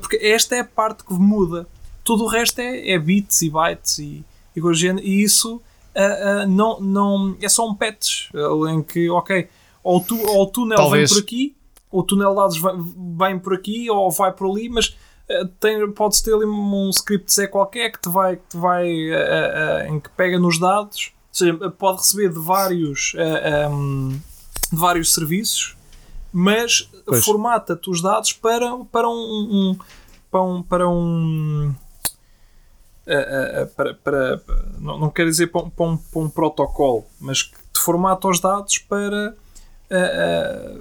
[0.00, 1.66] Porque esta é a parte que muda.
[2.02, 4.24] Tudo o resto é, é bits e bytes e,
[4.56, 5.60] e, coisa género, e isso
[5.94, 6.00] ah,
[6.42, 8.30] ah, não, não, é só um patch
[8.70, 9.46] em que, ok,
[9.82, 11.10] ou, tu, ou o túnel Talvez.
[11.10, 11.56] vem por aqui,
[11.90, 14.96] ou o túnel de dados vem, vem por aqui, ou vai por ali, mas
[15.60, 19.82] tem, podes ter ali um script C qualquer que te vai, que te vai ah,
[19.84, 24.08] ah, em que pega nos dados, ou seja, pode receber de vários, ah, um,
[24.72, 25.76] de vários serviços,
[26.32, 27.24] mas Pois.
[27.24, 29.78] formata-te os dados para, para um, um-
[30.30, 31.74] para um, para um
[33.76, 34.40] para, para-
[34.78, 38.28] não, não quero dizer para um, para, um, para um protocolo, mas que te formata
[38.28, 39.34] os dados para
[39.90, 40.78] ah, ah,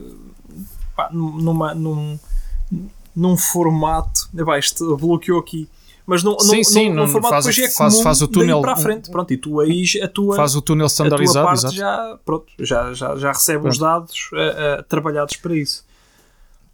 [0.96, 2.20] pá, numa, num,
[3.18, 4.30] num formato.
[4.38, 5.68] Epá, isto bloqueou aqui.
[6.06, 8.62] Mas num, Sim, num, sim, num, formato faz- depois é faz- comum faz o túnel-
[8.62, 9.12] para a frente.
[9.12, 11.76] Pronto, e tu aí a tua, Faz o túnel a tua standardizado, parte exato.
[11.76, 15.86] já, pronto, já, já, já recebe os dados ah, ah, trabalhados para isso.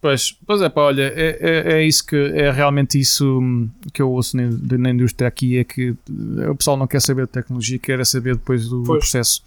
[0.00, 4.02] Pois, pois é, pá, olha, é, é, é isso que é realmente isso hum, que
[4.02, 4.42] eu ouço na,
[4.78, 5.94] na indústria aqui: é que
[6.38, 8.98] eh, o pessoal não quer saber de tecnologia, quer é saber depois do Pois.
[9.00, 9.42] processo,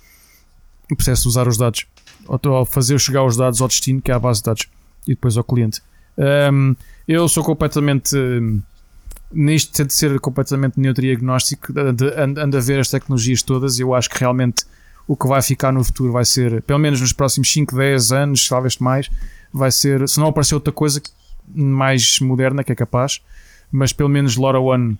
[0.92, 1.86] o processo de usar os dados,
[2.28, 4.66] ou, ou fazer chegar os dados ao destino, que é a base de dados.
[5.08, 5.80] e depois ao cliente.
[6.18, 6.76] Um,
[7.08, 8.16] eu sou completamente.
[9.32, 13.78] Nisto tento ser completamente neutro e agnóstico, ando, a ver as tecnologias todas.
[13.80, 14.64] Eu acho que realmente
[15.08, 18.48] o que vai ficar no futuro vai ser, pelo menos nos próximos 5, 10 anos,
[18.48, 19.10] talvez mais,
[19.54, 21.02] vai ser, se não aparecer outra coisa
[21.54, 23.22] mais moderna que é capaz,
[23.72, 24.98] mas pelo menos LoRaWAN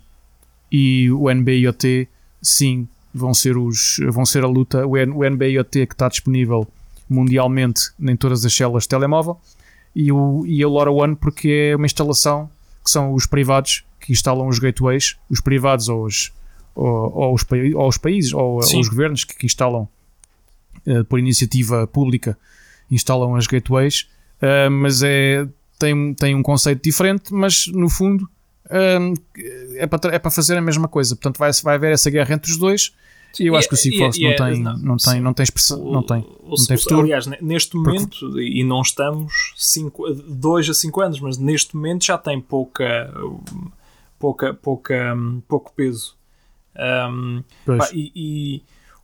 [0.70, 2.08] e o NB-IoT,
[2.42, 4.86] sim, vão ser, os, vão ser a luta.
[4.86, 6.66] O, N, o NB-IoT que está disponível
[7.08, 9.38] mundialmente em todas as células de telemóvel
[9.94, 12.50] e o, e o LoRaWAN porque é uma instalação
[12.84, 16.32] que são os privados que instalam os gateways, os privados ou os,
[16.74, 19.88] ou, ou os, ou os países ou, ou, os governos que, que instalam
[20.86, 22.38] uh, por iniciativa pública
[22.90, 24.08] instalam as gateways,
[24.42, 25.46] uh, mas é,
[25.78, 28.28] tem, tem um conceito diferente, mas no fundo
[28.66, 29.14] uh,
[29.76, 31.14] é para, é para fazer a mesma coisa.
[31.14, 32.94] Portanto, vai, vai haver essa guerra entre os dois
[33.38, 36.66] eu acho que o Sigfox não, tem, não, tem, não tem expressão, não tem, não
[36.66, 37.02] tem futuro.
[37.02, 39.54] Aliás, neste momento, e não estamos
[40.28, 43.12] 2 a 5 anos, mas neste momento já tem pouca,
[44.18, 45.16] pouca, pouca,
[45.46, 46.16] pouco peso.
[46.76, 48.62] Um, pá, e,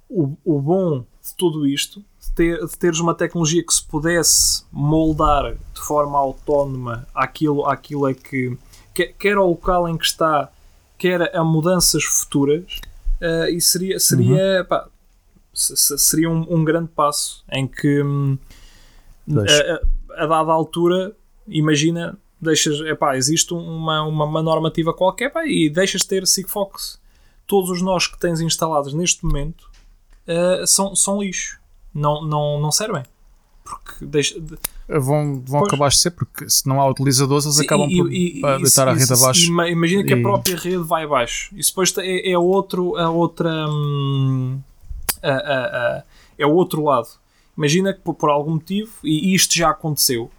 [0.08, 5.54] o, bom de tudo isto, de, ter, de teres uma tecnologia que se pudesse moldar
[5.54, 8.56] de forma autónoma aquilo, aquilo é que
[8.92, 10.50] quer, quer ao local em que está,
[10.96, 12.80] quer a mudanças futuras
[13.24, 14.64] uh, e seria, seria, uhum.
[14.66, 14.88] pá,
[15.52, 18.36] seria um, um, grande passo em que hum,
[20.16, 21.16] a, a, dada altura,
[21.48, 27.02] imagina, deixas, epá, existe uma, uma, uma normativa qualquer pá, e deixas de ter Sigfox.
[27.46, 29.70] Todos os nós que tens instalados neste momento
[30.26, 31.60] uh, são, são lixo,
[31.92, 33.02] não, não, não servem.
[33.64, 34.38] Porque deixa,
[34.86, 38.12] vão, vão acabar de ser, porque se não há utilizadores, eles Sim, acabam e, por
[38.12, 39.46] e, deitar e, a rede abaixo.
[39.46, 41.50] Imagina que a própria rede vai abaixo.
[41.56, 43.50] Isso depois é, é outro, a outra.
[43.70, 44.60] Hum,
[45.22, 46.04] a, a, a,
[46.36, 47.08] é o outro lado.
[47.56, 50.30] Imagina que por, por, algum motivo, e isto já aconteceu.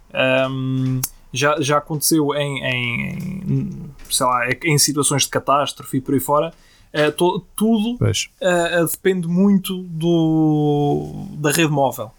[0.48, 1.00] Um,
[1.32, 6.54] já, já aconteceu em, em, sei lá, em situações de catástrofe e por aí fora.
[6.94, 12.12] Uh, to, tudo uh, depende muito do, da rede móvel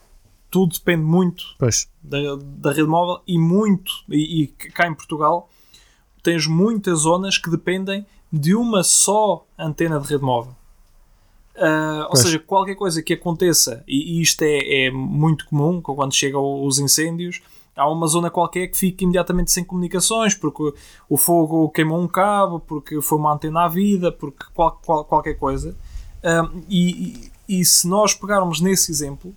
[0.50, 1.44] tudo depende muito
[2.02, 5.50] da, da, rede móvel e muito, e, e, cá em Portugal
[6.24, 10.54] tens muitas zonas que dependem de uma só antena de rede móvel.
[11.56, 16.64] Uh, ou seja, qualquer coisa que aconteça, e, isto é, é, muito comum quando chegam
[16.64, 17.42] os incêndios,
[17.76, 20.74] há uma zona qualquer que fica imediatamente sem comunicações, porque
[21.10, 25.34] o fogo queimou um cabo, porque foi uma antena à vida, porque qual, qual, qualquer
[25.36, 25.76] coisa.
[26.20, 29.36] Uh, e, e, e se nós pegarmos nesse exemplo,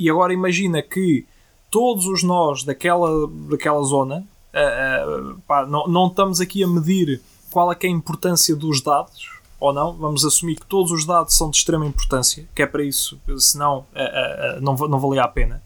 [0.00, 1.26] e agora imagina que
[1.70, 4.24] todos os nós daquela, daquela zona,
[4.54, 7.20] uh, uh, pá, não, não estamos aqui a medir
[7.50, 9.28] qual é, é a importância dos dados,
[9.60, 12.82] ou não, vamos assumir que todos os dados são de extrema importância, que é para
[12.82, 15.62] isso, senão uh, não, não valia a pena.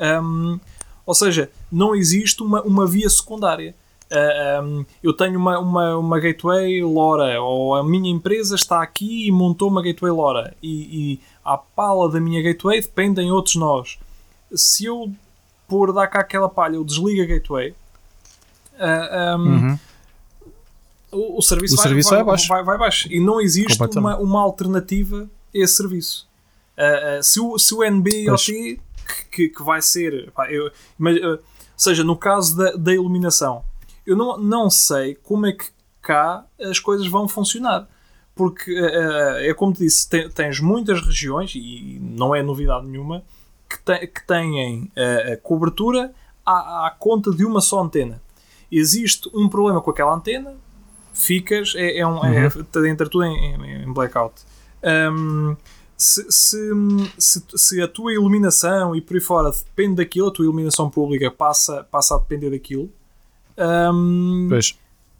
[0.00, 0.58] Um,
[1.04, 3.74] ou seja, não existe uma, uma via secundária.
[4.10, 9.26] Uh, um, eu tenho uma, uma, uma gateway LoRa, ou a minha empresa está aqui
[9.26, 13.98] e montou uma gateway LoRa, e, e à pala da minha gateway dependem outros nós.
[14.54, 15.12] Se eu
[15.68, 17.76] por dar cá aquela palha, eu desligo a gateway, uh,
[18.78, 19.78] ah, um, uhum.
[21.10, 22.48] o, o, serviço, o vai, serviço vai, vai, abaixo.
[22.48, 23.12] Vai, vai abaixo.
[23.12, 26.28] E não existe uma, uma alternativa a esse serviço.
[26.76, 28.80] Uh, uh, se, o, se o NB-IoT,
[29.30, 30.30] que, que, vai ser.
[30.32, 31.18] Pá, eu, mas,
[31.76, 33.64] seja, no caso da, da iluminação,
[34.06, 35.66] eu não, não sei como é que
[36.02, 37.88] cá as coisas vão funcionar
[38.34, 43.22] porque uh, é como te disse, tens muitas regiões, e não é novidade nenhuma,
[43.68, 46.12] que, têm uh, cobertura
[46.44, 48.20] à, conta de uma só antena.
[48.70, 50.54] Existe um problema com aquela antena,
[51.12, 52.84] ficas, é, é, um, é, uhum.
[52.84, 54.42] é entra tudo em, em, em blackout.
[54.82, 55.56] Um,
[55.96, 56.58] se, se,
[57.16, 61.30] se, se, a tua iluminação e por aí fora depende daquilo, a tua iluminação pública
[61.30, 62.90] passa, passa a depender daquilo,
[63.56, 64.48] um,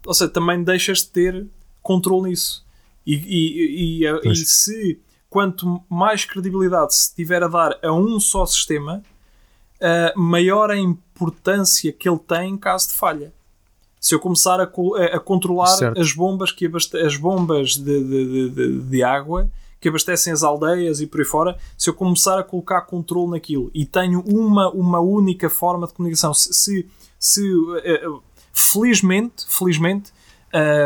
[0.05, 1.47] ou seja, também deixas de ter
[1.83, 2.64] controle nisso.
[3.07, 8.47] E, e, e, e, se quanto mais credibilidade se tiver a dar a um só
[8.47, 9.03] sistema,
[9.81, 13.33] uh, maior a importância que ele tem em caso de falha.
[14.01, 16.01] Se eu começar a, a controlar certo.
[16.01, 16.71] as bombas, que
[17.05, 19.51] as bombas de, de, de, de, água
[19.81, 23.71] que abastecem as aldeias e por aí fora, se eu começar a colocar controle naquilo
[23.75, 26.87] e tenho uma, uma única forma de comunicação, se, se,
[27.19, 30.13] se uh, felizmente, felizmente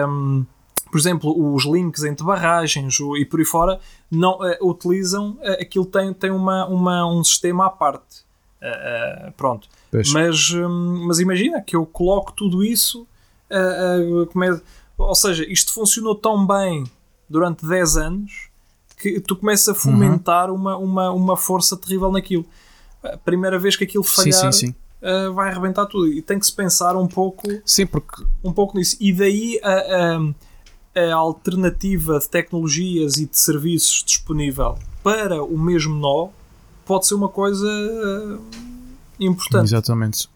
[0.09, 0.47] um,
[0.91, 3.80] por exemplo, os links entre barragens e por aí fora
[4.11, 8.26] não uh, utilizam uh, aquilo tem, tem uma, uma, um sistema à parte.
[8.61, 9.68] Uh, pronto.
[10.12, 13.07] Mas, um, mas imagina que eu coloco tudo isso.
[13.51, 13.57] É,
[14.99, 16.84] ou seja, isto funcionou tão bem
[17.30, 18.49] durante 10 anos
[18.99, 20.57] que tu começas a fomentar uhum.
[20.57, 22.45] uma, uma, uma força terrível naquilo.
[23.03, 25.32] A primeira vez que aquilo falhar, sim, sim, sim.
[25.34, 26.09] vai arrebentar tudo.
[26.12, 28.97] E tem que se pensar um pouco, Sim, porque um pouco nisso.
[29.01, 30.34] E daí a, a,
[30.99, 36.29] a alternativa de tecnologias e de serviços disponível para o mesmo nó
[36.85, 38.41] pode ser uma coisa uh,
[39.21, 39.67] importante.
[39.67, 40.29] Exatamente.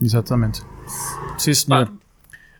[0.00, 0.62] Exatamente.
[1.38, 1.86] Sim, senhor.
[1.86, 1.92] Pá,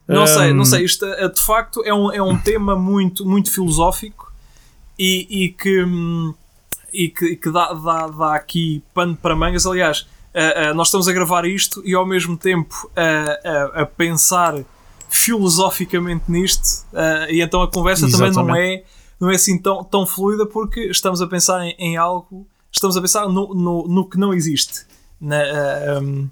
[0.06, 0.84] Não sei, não sei.
[0.84, 4.32] Isto eh, de facto é um, é um tema muito, muito filosófico
[4.98, 6.34] e, e que, hum,
[6.92, 9.66] e que, que dá, dá, dá aqui pano para mangas.
[9.66, 14.54] Aliás, eh, nós estamos a gravar isto e ao mesmo tempo a, a, a pensar
[15.10, 18.84] filosoficamente nisto, eh, e então a conversa também não é,
[19.20, 23.00] não é assim tão, tão fluida porque estamos a pensar em, em algo, estamos a
[23.00, 24.86] pensar no, no, no que não existe.
[25.20, 25.36] Na,
[26.00, 26.28] hum,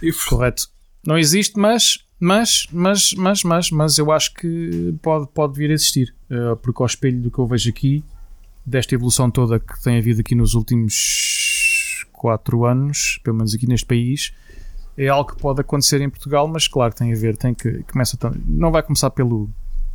[0.00, 0.68] e- Correto.
[1.06, 5.74] Não existe, mas, mas, mas, mas, mas, mas eu acho que pode, pode vir a
[5.74, 6.14] existir.
[6.30, 8.02] Eh, porque ao espelho do que eu vejo aqui,
[8.64, 13.84] desta evolução toda que tem havido aqui nos últimos 4 anos, pelo menos aqui neste
[13.84, 14.32] país,
[14.96, 17.82] é algo que pode acontecer em Portugal, mas claro que tem a ver, tem que
[17.90, 18.16] começa
[18.46, 19.50] não vai começar pelo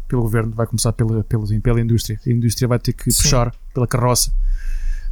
[0.10, 2.20] pelo governo, vai começar pela, pela, pela indústria.
[2.26, 3.22] A indústria vai ter que Sim.
[3.22, 4.34] puxar pela carroça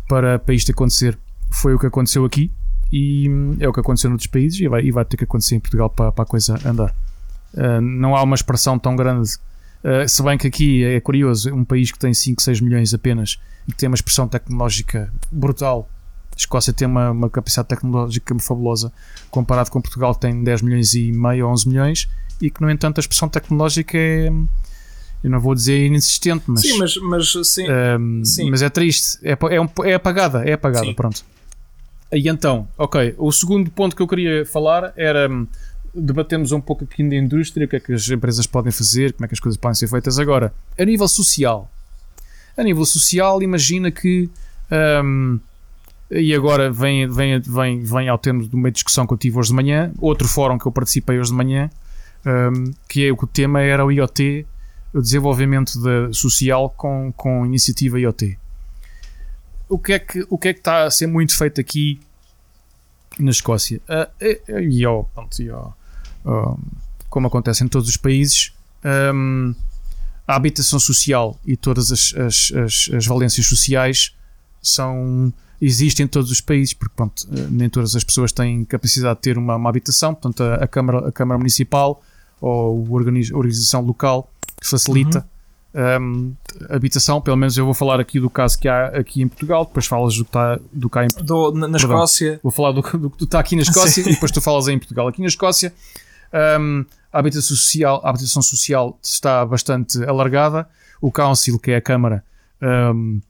[0.09, 1.17] para, para isto acontecer.
[1.51, 2.51] Foi o que aconteceu aqui
[2.91, 5.55] e hum, é o que aconteceu noutros países e vai, e vai ter que acontecer
[5.55, 6.93] em Portugal para, para a coisa andar.
[7.53, 9.35] Uh, não há uma expressão tão grande.
[9.83, 13.39] Uh, se bem que aqui é curioso, um país que tem 5, 6 milhões apenas
[13.67, 15.87] e que tem uma expressão tecnológica brutal.
[16.37, 18.93] A Escócia tem uma, uma capacidade tecnológica fabulosa
[19.31, 22.07] comparado com Portugal que tem 10 milhões e meio, 11 milhões
[22.39, 24.31] e que no entanto a expressão tecnológica é
[25.23, 27.65] eu não vou dizer inexistente, mas, sim, mas, mas sim,
[27.99, 28.51] um, sim.
[28.51, 30.93] mas é triste, é, é, um- é apagada, é apagada, Sim.
[30.93, 31.25] pronto.
[32.13, 35.47] E então, ok, o segundo ponto que eu queria falar era hum,
[35.93, 39.25] debatemos um pouco aqui da indústria, o que é que as empresas podem fazer, como
[39.25, 40.53] é que as coisas podem ser feitas agora.
[40.77, 41.69] A nível social,
[42.55, 44.29] a nível social, imagina que
[45.03, 45.39] hum,
[46.09, 49.49] e agora vem, vem, vem, vem ao termo de uma discussão que eu tive hoje
[49.49, 51.69] de manhã, outro fórum que eu participei hoje de manhã,
[52.25, 54.45] hum, que é o tema era o IoT,
[54.93, 58.37] o desenvolvimento da- social com, com iniciativa IoT.
[59.69, 61.99] O que, é que, o que é que está a ser muito feito aqui
[63.19, 63.81] na Escócia?
[64.19, 64.83] É- e
[65.13, 65.71] pronto, e ó,
[67.09, 68.53] como acontece em todos os países,
[69.13, 69.53] hum,
[70.25, 74.13] a habitação social e todas as, as, as, as valências sociais
[74.61, 79.15] são existem em todos os países, porque pronto, eh, nem todas as pessoas têm capacidade
[79.15, 82.01] de ter uma, uma habitação, portanto a, a Câmara, a Câmara Municipal
[82.39, 84.31] ou a organiz- a organização local
[84.63, 85.27] facilita
[86.01, 86.33] hum,
[86.69, 89.65] a habitação, pelo menos eu vou falar aqui do caso que há aqui em Portugal,
[89.65, 91.95] depois falas do que está do cá em do- na, na Perdão.
[91.97, 94.09] Escócia, Vou falar do, do que está aqui na Escócia Sim.
[94.09, 95.07] e depois tu falas em Portugal.
[95.07, 95.73] Aqui na Escócia,
[96.59, 100.67] hum, a, habitação social, a habitação social está bastante alargada.
[101.01, 102.23] O Council, que é a Câmara,
[102.93, 103.21] hum,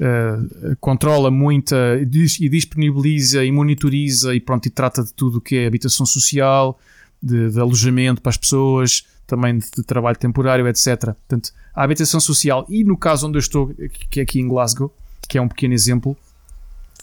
[0.00, 5.38] eh, controla muita e dis- e disponibiliza e monitoriza e pronto, e trata de tudo
[5.38, 6.78] o que é habitação social,
[7.22, 10.98] de, de alojamento para as pessoas, também de, de trabalho temporário, etc.
[11.28, 13.74] Portanto, a habitação social, e no caso onde eu estou,
[14.08, 14.92] que é aqui em Glasgow,
[15.28, 16.16] que é um pequeno exemplo,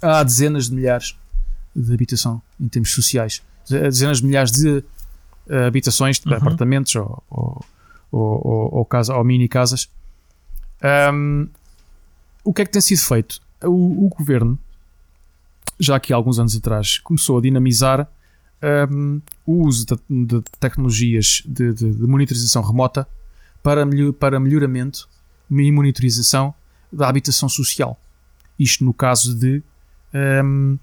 [0.02, 1.16] há dezenas de milhares
[1.76, 3.42] de habitação em termos sociais.
[3.70, 4.84] Dezenas de milhares de
[5.50, 6.36] eh, habitações, de Uhum.
[6.36, 7.66] apartamentos ou, ou,
[8.12, 9.88] ou, ou, casa, ou mini casas.
[10.82, 11.48] Ahm,
[12.50, 13.40] o que é que tem sido feito?
[13.64, 14.58] O, o governo,
[15.80, 18.08] já aqui há alguns anos atrás, começou a dinamizar
[18.62, 23.08] ahm, o uso de, de tecnologias de, de- de monitorização remota
[23.62, 25.08] para, melho- para melhoramento
[25.50, 26.54] e monitorização
[26.92, 28.00] da habitação social.
[28.58, 29.62] Isto no caso de
[30.14, 30.80] Hum,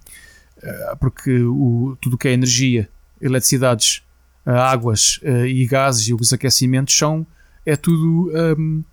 [0.62, 2.88] eh, porque o, tudo o que é energia,
[3.20, 4.02] eletricidades,
[4.44, 7.26] eh, águas eh, e gases e os aquecimentos são
[7.64, 8.84] é tudo hum,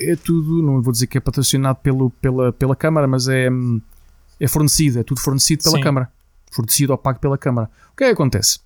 [0.00, 3.80] é tudo, não vou dizer que é patrocinado pelo, pela, pela Câmara, mas é, hum,
[4.40, 5.82] é fornecido, é tudo fornecido pela Sim.
[5.82, 6.12] Câmara,
[6.50, 7.70] fornecido ou pago pela Câmara.
[7.92, 8.60] O que é que acontece?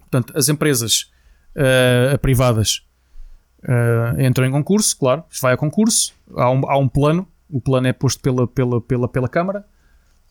[0.00, 1.10] Portanto, as empresas
[1.54, 2.84] eh, privadas
[3.62, 7.60] eh, entram em concurso, claro, isto vai a concurso, há um, há um plano, o
[7.60, 9.64] plano é posto pela, pela, pela, pela Câmara.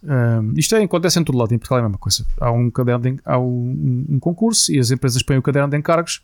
[0.03, 2.26] Um, isto é, acontece em todo lado, em Portugal é a mesma coisa.
[2.39, 5.78] Há um, caderno de, há um, um concurso e as empresas põem o caderno de
[5.78, 6.24] encargos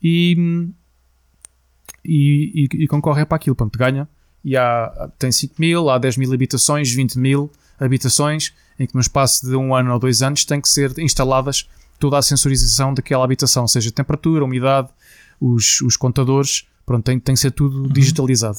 [0.00, 0.70] e,
[2.04, 3.56] e, e, e concorrem para aquilo.
[3.56, 4.08] Pronto, ganha.
[4.44, 9.00] E há, tem 5 mil, há 10 mil habitações, 20 mil habitações, em que no
[9.00, 11.68] espaço de um ano ou dois anos tem que ser instaladas
[11.98, 14.88] toda a sensorização daquela habitação, seja temperatura, umidade,
[15.38, 18.58] os, os contadores, pronto, tem, tem que ser tudo digitalizado.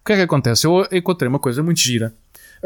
[0.00, 0.66] O que é que acontece?
[0.66, 2.14] Eu encontrei uma coisa muito gira.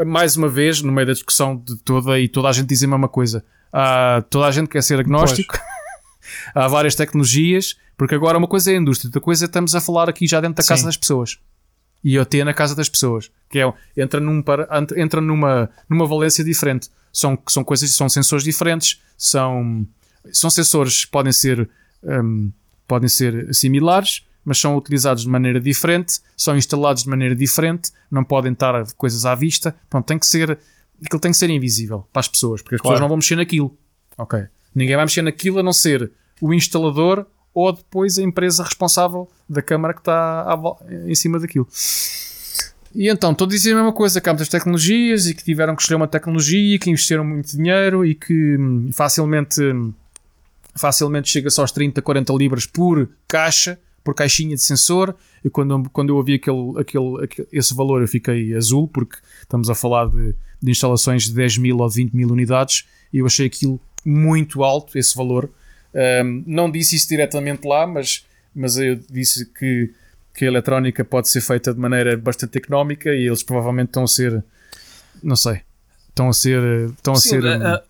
[0.05, 2.87] Mais uma vez, no meio da discussão de toda, e toda a gente diz a
[2.87, 3.43] mesma coisa.
[3.73, 5.57] Há, toda a gente quer ser agnóstico.
[6.53, 9.79] Há várias tecnologias, porque agora uma coisa é a indústria, outra coisa é estamos a
[9.79, 10.87] falar aqui já dentro da casa Sim.
[10.87, 11.37] das pessoas.
[12.03, 14.43] e IoT na casa das pessoas, que é entra, num,
[14.97, 16.89] entra numa, numa valência diferente.
[17.13, 19.85] São, são coisas, são sensores diferentes, são,
[20.31, 21.69] são sensores que podem ser,
[22.01, 22.51] um,
[22.87, 28.23] podem ser similares, mas são utilizados de maneira diferente, são instalados de maneira diferente, não
[28.23, 29.75] podem estar coisas à vista.
[29.87, 30.57] Pronto, tem que ser,
[31.05, 32.95] aquilo tem que ser invisível para as pessoas, porque as claro.
[32.95, 33.77] pessoas não vão mexer naquilo.
[34.17, 34.43] Ok.
[34.73, 39.61] Ninguém vai mexer naquilo a não ser o instalador ou depois a empresa responsável da
[39.61, 40.47] câmara que está
[41.05, 41.67] em cima daquilo.
[42.93, 45.75] E então, estou a dizer a mesma coisa, que há muitas tecnologias e que tiveram
[45.75, 49.93] que escolher uma tecnologia, que investiram muito dinheiro e que hum, facilmente, hum,
[50.75, 55.15] facilmente chega-se aos 30, 40 libras por caixa, por caixinha de sensor.
[55.43, 59.69] E quando, quando eu ouvi aquele, aquele, aquele, esse valor, eu fiquei azul, porque estamos
[59.69, 63.47] a falar de, de instalações de 10 mil ou 20 mil unidades e eu achei
[63.47, 65.49] aquilo muito alto, esse valor.
[65.93, 68.25] Um, não disse isso diretamente lá, mas,
[68.55, 69.93] mas eu disse que,
[70.33, 74.07] que a eletrónica pode ser feita de maneira bastante económica e eles provavelmente estão a
[74.07, 74.43] ser,
[75.21, 75.61] não sei,
[76.09, 77.83] estão a ser, estão a Sim, ser, a,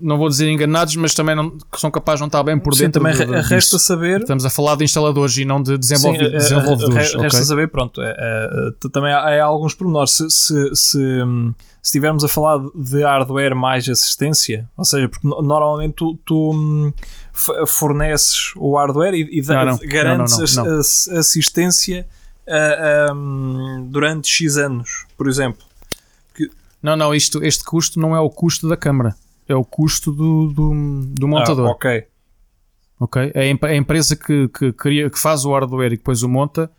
[0.00, 2.84] não vou dizer enganados, mas também não, são capazes de não estar bem por Sim,
[2.84, 3.02] dentro.
[3.02, 4.20] Também de, de, resta saber.
[4.20, 7.14] Estamos a falar de instaladores e não de desenvolve, Sim, desenvolvedores.
[7.14, 7.44] Resta okay?
[7.44, 8.00] saber, pronto.
[8.02, 10.12] É, é, também há, há, alguns pormenores.
[10.12, 11.14] Se, se, se, se
[11.82, 16.92] estivermos a falar de hardware mais assistência, ou seja, porque normalmente tu, tu hum,
[17.66, 22.06] forneces o hardware e, e não, não, garantes não, assistência
[22.46, 25.64] uh, um, durante X anos, por exemplo.
[26.34, 26.50] Que...
[26.82, 29.14] Não, não, isto, este custo não é o custo da câmara,
[29.48, 30.72] é o custo do, do,
[31.06, 31.68] do ah, montador.
[31.68, 32.06] Ah, ok.
[33.00, 33.30] Ok?
[33.34, 36.70] É a empresa que, que, cria, que faz o hardware e depois o monta,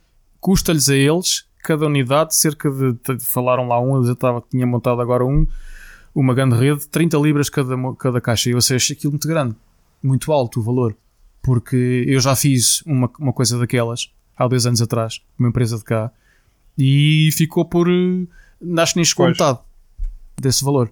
[0.41, 5.01] custa-lhes a eles cada unidade cerca de, de falaram lá um, eu estava, tinha montado
[5.01, 5.45] agora um,
[6.15, 8.49] uma grande rede, 30 libras cada, cada caixa.
[8.49, 9.55] E eu achei aquilo muito grande
[10.01, 10.95] muito alto o valor,
[11.41, 15.83] porque eu já fiz uma, uma coisa daquelas há dois anos atrás, uma empresa de
[15.83, 16.11] cá,
[16.77, 17.87] e ficou por.
[17.87, 19.59] Acho que nem chegou a metade
[20.37, 20.91] desse valor.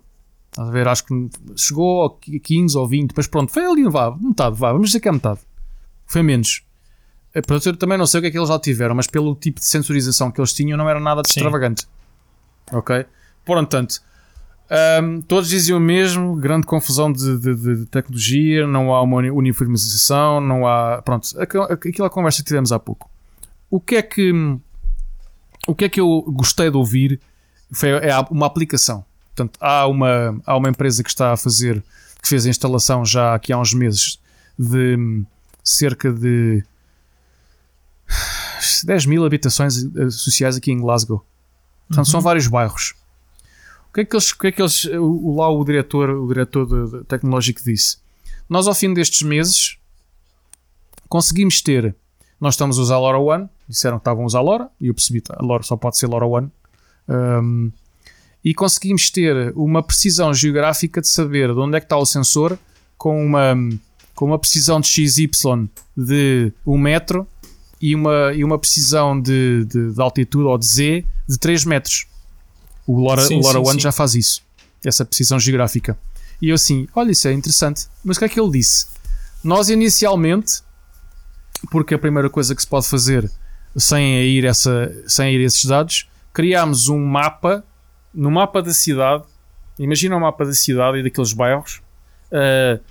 [0.50, 0.88] Estás a ver?
[0.88, 4.90] Acho que chegou a 15 ou 20, mas pronto, foi ali, vá, metade, vá, vamos
[4.90, 5.40] dizer que é metade.
[6.06, 6.64] Foi menos.
[7.34, 9.60] Eh, eu também não sei o que é que eles já tiveram, mas pelo tipo
[9.60, 11.40] de sensorização que eles tinham, não era nada de Sim.
[11.40, 11.88] extravagante.
[12.72, 13.06] Ok?
[13.46, 14.02] Portanto,
[14.70, 20.42] um, todos diziam o mesmo, grande confusão de, de, de, tecnologia, não há uma uniformização,
[20.42, 21.02] não há.
[21.02, 23.10] Pronto, aquela conversa que tivemos há pouco.
[23.70, 24.32] O que é que.
[25.66, 27.20] O que é que eu gostei de ouvir
[27.72, 29.06] foi, é uma aplicação.
[29.36, 31.84] Portanto, há uma, há uma empresa que está a fazer,
[32.22, 34.20] que fez a instalação já aqui há uns meses
[34.58, 35.24] de
[35.64, 36.64] cerca de
[38.84, 39.76] 10 mil habitações
[40.12, 41.26] sociais aqui em Glasgow.
[41.88, 42.12] Portanto, uhum.
[42.12, 42.96] são vários bairros
[43.98, 47.00] que é que eles, que é que eles o, lá o diretor, o diretor de,
[47.00, 47.98] de tecnológico disse?
[48.48, 49.78] Nós ao fim destes meses
[51.10, 51.96] conseguimos ter,
[52.40, 54.88] nós estamos a usar a LoRa One, disseram que estavam a usar a LoRa, e
[54.88, 56.52] eu percebi, a LoRa só pode ser LoRa One,
[57.08, 57.72] um,
[58.44, 62.58] e conseguimos ter uma precisão geográfica de saber de onde é que está o sensor
[62.98, 63.56] com uma,
[64.14, 65.30] com uma precisão de XY
[65.96, 67.28] de 1 metro
[67.82, 72.06] e uma, e uma precisão de, de, de altitude ou de Z de 3 metros.
[72.88, 73.80] O Lora, sim, o Lora sim, One sim.
[73.80, 74.42] já faz isso,
[74.84, 75.98] essa precisão geográfica.
[76.42, 77.88] E eu assim, olha, isso é interessante.
[78.04, 78.88] Mas o que é que ele disse?
[79.44, 80.62] Nós inicialmente,
[81.70, 83.30] porque a primeira coisa que se pode fazer
[83.76, 87.64] sem ir, essa, sem ir esses dados, criámos um mapa,
[88.14, 89.24] no mapa da cidade,
[89.78, 91.82] imagina um mapa da cidade e daqueles bairros,
[92.32, 92.82] uh,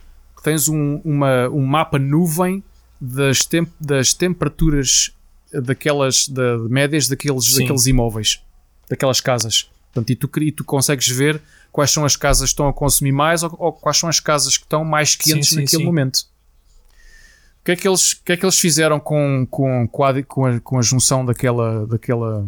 [0.43, 2.63] tens um, uma, um mapa nuvem
[3.01, 5.13] das, temp das temperaturas
[5.53, 8.43] daquelas da, médias daqueles, daqueles imóveis,
[8.89, 9.69] daquelas casas.
[9.97, 11.41] Portanto, e tu, e tu consegues ver
[11.73, 14.59] quais são as casas que estão a consumir mais ou, ou quais são as casas
[14.59, 15.87] que estão mais quentes sim, sim, naquele sim.
[15.87, 16.17] momento.
[17.61, 20.23] O que, é que eles, o que é que eles fizeram com, com, com, a,
[20.23, 22.47] com, a, com a junção daquela, daquela,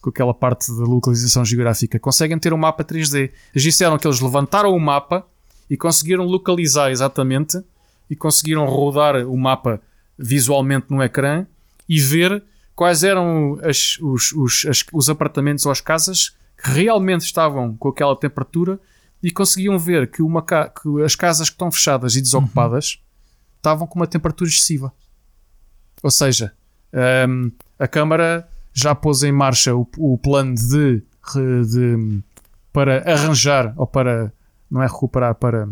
[0.00, 1.98] com aquela parte da localização geográfica?
[1.98, 3.30] Conseguem ter um mapa 3D.
[3.54, 5.24] Eles disseram que eles levantaram o mapa
[5.68, 7.62] e conseguiram localizar exatamente
[8.08, 9.80] e conseguiram rodar o mapa
[10.18, 11.46] visualmente no ecrã
[11.88, 12.42] e ver
[12.74, 17.88] quais eram as, os, os, as, os apartamentos ou as casas que realmente estavam com
[17.88, 18.80] aquela temperatura
[19.22, 23.56] e conseguiam ver que, uma ca que as casas que estão fechadas e desocupadas uhum.
[23.56, 24.92] estavam com uma temperatura excessiva.
[26.02, 26.52] Ou seja,
[27.28, 31.02] um, a Câmara já pôs em marcha o, o plano de,
[31.34, 32.22] de,
[32.72, 34.32] para arranjar ou para
[34.70, 35.68] não é recuperar para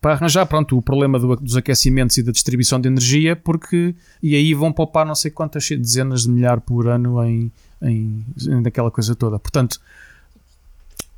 [0.00, 4.34] para arranjar pronto, o problema do, dos aquecimentos e da distribuição de energia, porque e
[4.34, 7.52] aí vão poupar não sei quantas dezenas de milhares por ano em,
[7.82, 8.24] em,
[8.62, 9.38] daquela coisa toda.
[9.38, 9.80] Portanto,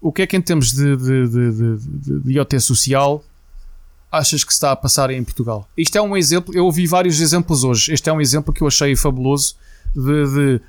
[0.01, 3.25] o que é que em termos de, de, de, de, de IoT social
[4.11, 5.69] achas que está a passar em Portugal?
[5.77, 7.93] Isto é um exemplo, eu ouvi vários exemplos hoje.
[7.93, 9.57] Este é um exemplo que eu achei fabuloso
[9.95, 10.61] de, de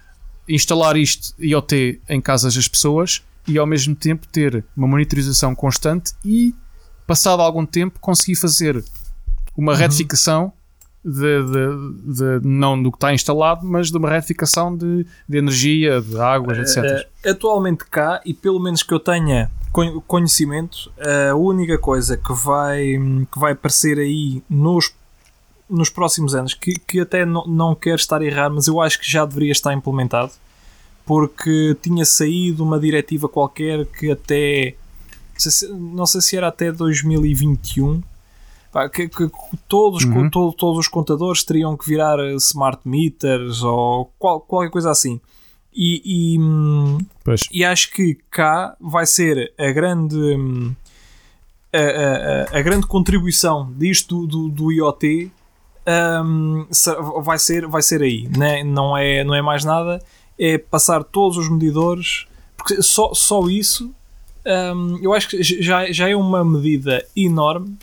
[0.47, 6.13] instalar isto IoT em casas das pessoas e ao mesmo tempo ter uma monitorização constante
[6.23, 6.55] e,
[7.05, 8.83] passado algum tempo, conseguir fazer
[9.55, 10.53] uma retificação
[11.03, 15.99] de, de, de- não do que está instalado, mas de uma retificação de, de energia,
[16.01, 17.07] de águas, etc.
[17.23, 20.91] Eh, atualmente cá, e pelo menos que eu tenha con- conhecimento,
[21.29, 22.93] a única coisa que vai,
[23.31, 24.93] que vai aparecer aí nos,
[25.69, 28.99] nos próximos anos, que, que até não, não quero estar a errar, mas eu acho
[28.99, 30.31] que já deveria estar implementado,
[31.05, 34.75] porque tinha saído uma diretiva qualquer que até
[35.71, 38.01] não sei se era até 2021
[38.73, 39.29] pá, que, que
[39.69, 40.29] todos, Uhum.
[40.29, 45.21] to- todos os contadores teriam que virar eh, smart meters ou qual- qualquer coisa assim.
[45.75, 46.01] E,
[46.35, 46.97] e, hum,
[47.51, 50.75] e acho que cá vai ser a grande hum,
[51.73, 51.77] a,
[52.55, 55.31] a- a- grande contribuição disto do, do, do IoT
[56.71, 58.63] se- vai, ser, vai ser aí né?
[58.63, 59.99] não, é, não é mais nada
[60.37, 63.91] é passar todos os medidores porque só, só isso
[64.75, 67.75] hum, eu acho que já, já é uma medida enorme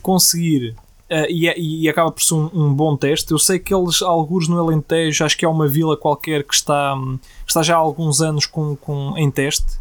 [0.00, 0.74] conseguir
[1.10, 3.32] eh, e, é- e acaba por ser um, um bom teste.
[3.32, 6.94] Eu sei que eles, alguns no Alentejo, acho que é uma vila qualquer que está,
[6.94, 9.78] hum, que está já há alguns anos com, com, em teste,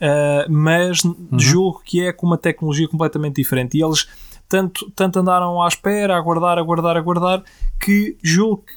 [0.00, 1.02] eh, mas
[1.38, 3.78] julgo que é com uma tecnologia completamente diferente.
[3.78, 4.08] E eles
[4.48, 7.42] tanto, tanto andaram à espera, a aguardar, aguardar, aguardar,
[7.80, 8.72] que julgo que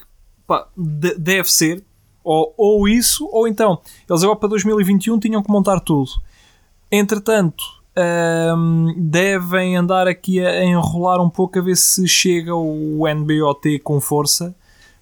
[0.46, 1.82] pá, de- deve ser
[2.22, 6.10] ou, ou isso, ou então eles agora para 2021 tinham que montar tudo.
[6.90, 7.64] Entretanto,
[8.56, 14.00] hum, devem andar aqui a, enrolar um pouco a ver se chega o NBOT com
[14.00, 14.54] força.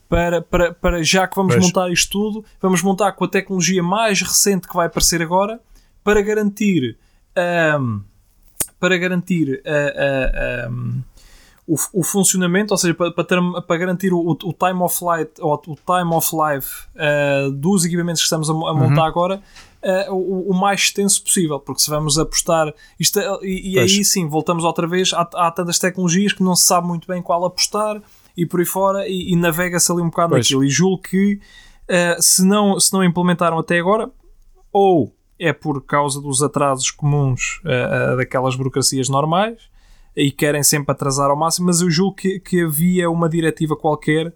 [0.09, 1.67] Para, para, para já que vamos Pois.
[1.67, 5.61] montar isto tudo, vamos montar com a tecnologia mais recente que vai aparecer agora
[6.03, 6.97] para garantir
[7.79, 8.01] hum,
[8.81, 11.03] para garantir ah, ah, hum,
[11.67, 15.31] o, o funcionamento, ou seja, para, para, ter- para garantir o, o time of light
[15.41, 19.43] ou o time of life ah, dos equipamentos que estamos a, a montar agora
[19.83, 24.05] ah, o, o mais extenso possível, porque se vamos apostar isto, é- e, e aí
[24.05, 27.45] sim voltamos outra vez há, há tantas tecnologias que não se sabe muito bem qual
[27.45, 28.03] apostar
[28.37, 30.45] e por aí fora e, e navega-se ali um bocado Pois.
[30.45, 31.41] naquilo e julgo que
[31.89, 34.11] ah, se, não, se não implementaram até agora
[34.73, 39.57] ou é por causa dos atrasos comuns ah, daquelas burocracias normais
[40.17, 44.35] e querem sempre atrasar ao máximo, mas eu julgo que, que havia uma diretiva qualquer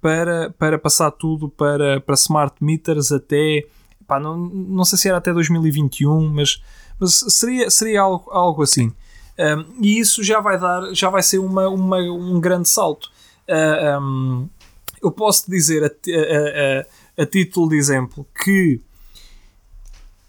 [0.00, 3.64] para, para passar tudo para, para smart meters até
[4.10, 6.60] pá, não, não sei se era até 2021, mas,
[6.98, 8.92] mas seria, seria algo, algo assim.
[9.38, 13.08] Um, e isso já vai dar, já vai ser uma, uma, um grande salto.
[13.48, 14.48] Uh, um,
[15.00, 16.80] eu posso te dizer a, a-
[17.20, 18.80] a- a título de exemplo que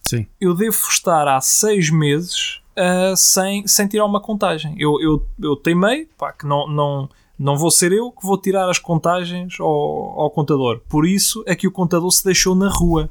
[0.03, 0.27] Sim.
[0.39, 4.75] eu devo estar há seis meses ah, sem, sem tirar uma contagem.
[4.77, 8.69] Eu, eu, eu teimei pá, que não, não, não vou ser eu que vou tirar
[8.69, 9.67] as contagens ao,
[10.19, 10.79] ao contador.
[10.89, 13.09] Por isso é que o contador se deixou na rua.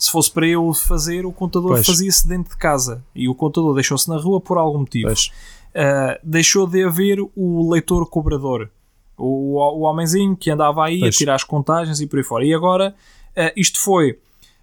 [0.00, 3.04] Se fosse para eu fazer, o contador fazia-se dentro de casa.
[3.14, 5.10] E o contador deixou-se na rua por algum motivo.
[5.12, 8.70] Uh, deixou de haver o leitor cobrador.
[9.16, 11.14] O, o homenzinho que andava aí Pois.
[11.14, 12.44] a tirar as contagens e por aí fora.
[12.46, 12.94] E agora,
[13.36, 14.18] uh, isto foi.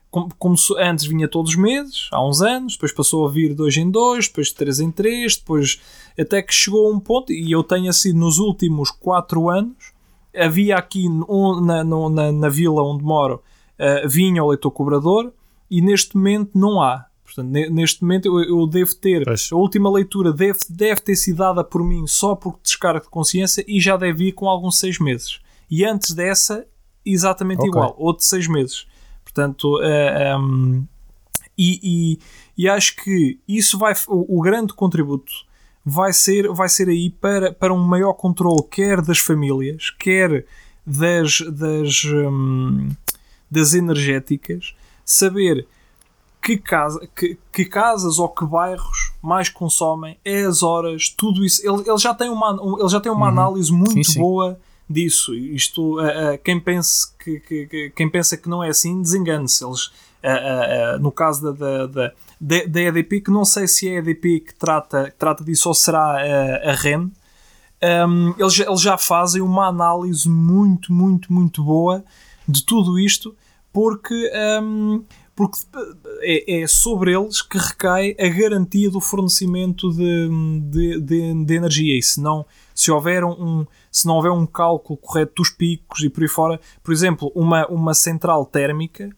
[0.09, 3.77] Como, como antes vinha todos os meses, há uns anos, depois passou a vir dois
[3.77, 5.79] em dois, depois de três em três, depois
[6.19, 9.91] até que chegou a um ponto, e eu tenho assim nos últimos quatro anos,
[10.35, 11.07] havia aqui
[11.61, 13.43] na, no- na, na vila onde moro,
[13.79, 15.33] uh, vinha o leitor cobrador,
[15.69, 17.05] e neste momento não há.
[17.23, 19.49] Portanto, ne- neste momento eu, eu devo ter Pois.
[19.51, 23.63] a última leitura deve, deve ter sido dada por mim só por descarga de consciência
[23.67, 25.39] e já deve ir com alguns seis meses.
[25.69, 26.65] E antes dessa,
[27.05, 27.67] exatamente Ok.
[27.69, 28.87] igual, outro seis meses.
[29.25, 30.85] Portanto, eh, um,
[31.57, 31.79] e,
[32.13, 32.19] e-
[32.57, 35.31] e acho que isso vai, o, o grande contributo
[35.85, 40.45] vai ser, vai ser aí para, para um maior controle, quer das famílias, quer
[40.85, 42.89] das, das, hum,
[43.49, 44.73] das energéticas,
[45.05, 45.67] saber
[46.41, 51.61] que, casa, que, que casas ou que bairros mais consomem, é as horas, tudo isso.
[51.67, 54.19] Ele, ele já tem uma, um- ele já tem uma análise muito Sim, sim.
[54.19, 54.57] boa
[54.89, 55.33] disso.
[55.35, 59.65] Isto, eh, eh, quem, pense que, que- que- quem pensa que não é assim, desengane-se.
[59.65, 59.91] Eles,
[60.23, 61.87] eh, no caso da, da,
[62.39, 65.67] da, da- EDP, que não sei se é a EDP que trata, que trata disso
[65.67, 66.17] ou será
[66.63, 67.09] a REN,
[68.07, 72.03] um, eles, eles já fazem uma análise muito, muito, muito boa
[72.47, 73.35] de tudo isto,
[73.71, 74.31] porque,
[74.61, 75.03] um,
[75.35, 75.59] porque
[76.21, 80.29] é, é sobre eles que recai a garantia do fornecimento de,
[80.69, 81.97] de, de, de energia.
[81.97, 86.09] E se não, se, houver um, se não houver um cálculo correto dos picos e
[86.09, 89.09] por aí fora, por exemplo, uma, uma central térmica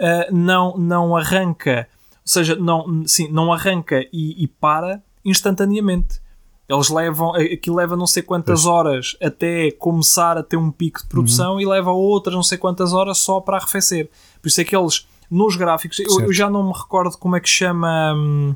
[0.00, 6.23] uh, não, não arranca, ou seja, não, sim, não arranca e, e para instantaneamente.
[6.68, 11.08] Eles levam, aquilo leva não sei quantas horas até começar a ter um pico de
[11.08, 11.60] produção uhum.
[11.60, 14.08] e leva outras não sei quantas horas só para arrefecer.
[14.40, 17.40] Por isso é que eles, nos gráficos, eu, eu, já não me recordo como é
[17.40, 18.14] que chama.
[18.16, 18.54] Hum,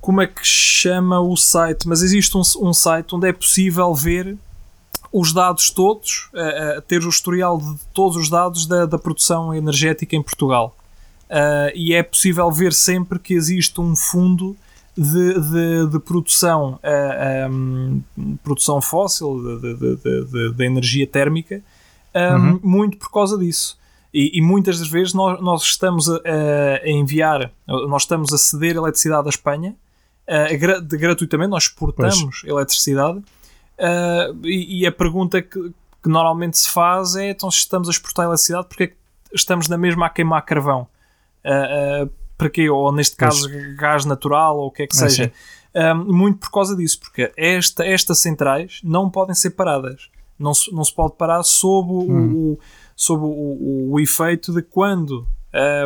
[0.00, 4.38] como é que chama o site, mas existe um, um site onde é possível ver
[5.12, 9.52] os dados todos, uh, uh, ter o historial de todos os dados da, da produção
[9.54, 10.74] energética em Portugal.
[11.28, 14.56] Uh, e é possível ver sempre que existe um fundo
[15.00, 18.02] de, de, de produção, uh, um,
[18.44, 21.62] produção fóssil, de, de, energia térmica,
[22.14, 22.60] um, uhum.
[22.62, 23.78] muito por causa disso.
[24.12, 26.20] E, e, muitas das vezes nós, nós estamos a,
[26.84, 29.74] a, enviar, nós estamos a ceder eletricidade à Espanha
[30.28, 32.44] uh, de, gratuitamente, nós exportamos pois.
[32.44, 33.18] eletricidade.
[33.18, 35.72] Uh, e, e, a pergunta que,
[36.02, 38.96] que, normalmente se faz é: então, se estamos a exportar eletricidade, porque é que
[39.32, 40.86] estamos na mesma a queimar carvão?
[41.42, 42.70] Uh, para quê?
[42.70, 45.32] Ou neste caso gás natural ou o que é que é seja.
[45.74, 50.08] Um, muito por causa disso, porque esta, estas centrais não podem ser paradas.
[50.38, 52.32] Não se, não se pode parar sob, hum.
[52.34, 52.58] o,
[52.96, 55.26] sob o, o, o, efeito de quando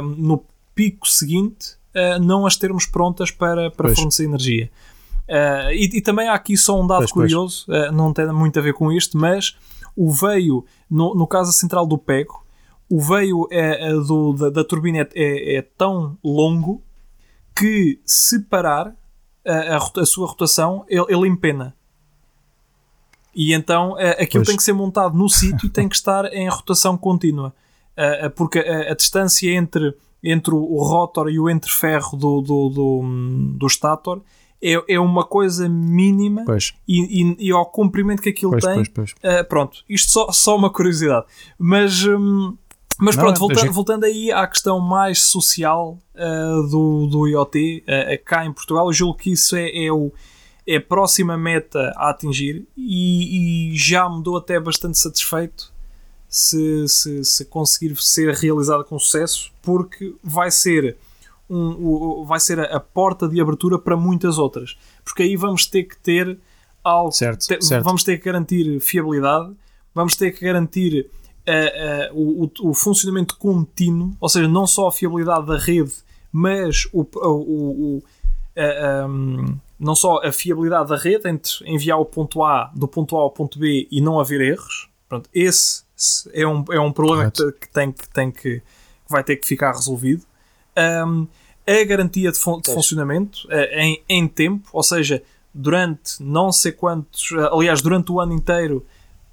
[0.01, 0.45] um, no
[0.75, 4.71] pico seguinte uh, não as termos prontas para, para fornecer energia.
[5.29, 7.89] Uh, e, e, também há aqui só um dado pois, curioso, pois.
[7.89, 9.57] Uh, não tem muito a ver com isto, mas
[9.97, 12.44] o veio, no, no caso central do PEGO,
[12.89, 16.82] o veio é, é do, da, da, turbina é, é, é, tão longo
[17.57, 18.95] que se parar
[19.47, 21.74] a, a, a sua rotação, ele, ele empena.
[23.35, 24.49] E então é, aquilo pois.
[24.49, 27.55] tem que ser montado no sítio e tem que estar em rotação contínua.
[27.97, 33.57] Uh, porque a, a, distância entre, entre o rotor e o entreferro do, do, do,
[33.57, 34.20] do stator
[34.61, 36.45] é, é uma coisa mínima
[36.89, 38.85] e, e, e, ao comprimento que aquilo pois, tem.
[38.87, 41.26] Pois, uh, pronto, isto só, só uma curiosidade.
[41.59, 42.05] Mas.
[42.05, 42.57] Um,
[42.99, 48.25] mas pronto, não, voltando, voltando, aí à questão mais social uh, do, do IoT uh,
[48.25, 50.13] cá em Portugal, eu julgo que isso é, é, o,
[50.67, 55.73] é a próxima meta a atingir e, e já me dou até bastante satisfeito
[56.35, 60.97] se, se, se, conseguir ser realizado com sucesso, porque vai ser,
[61.49, 64.77] um, um vai ser a, a, porta de abertura para muitas outras.
[65.05, 66.37] Porque aí vamos ter que ter
[66.83, 67.85] algo, certo, te, certo.
[67.85, 69.55] vamos ter que garantir fiabilidade,
[69.95, 71.09] vamos ter que garantir
[71.49, 75.93] uh, uh, o, o, funcionamento contínuo, ou seja, não só a fiabilidade da rede,
[76.33, 78.03] mas o, o, o
[78.57, 83.21] um, não só a fiabilidade da rede entre enviar o ponto A do ponto A
[83.21, 84.89] ao ponto B e não haver erros.
[85.09, 85.83] Pronto, esse
[86.33, 88.63] é um, é um problema que, que, tem, que, tem que, que
[89.09, 90.25] vai ter que ficar resolvido.
[90.77, 91.27] Um,
[91.67, 95.23] a garantia de, fun de funcionamento uh, em, em tempo, ou seja,
[95.53, 98.85] durante não sei quantos, aliás, durante o ano inteiro,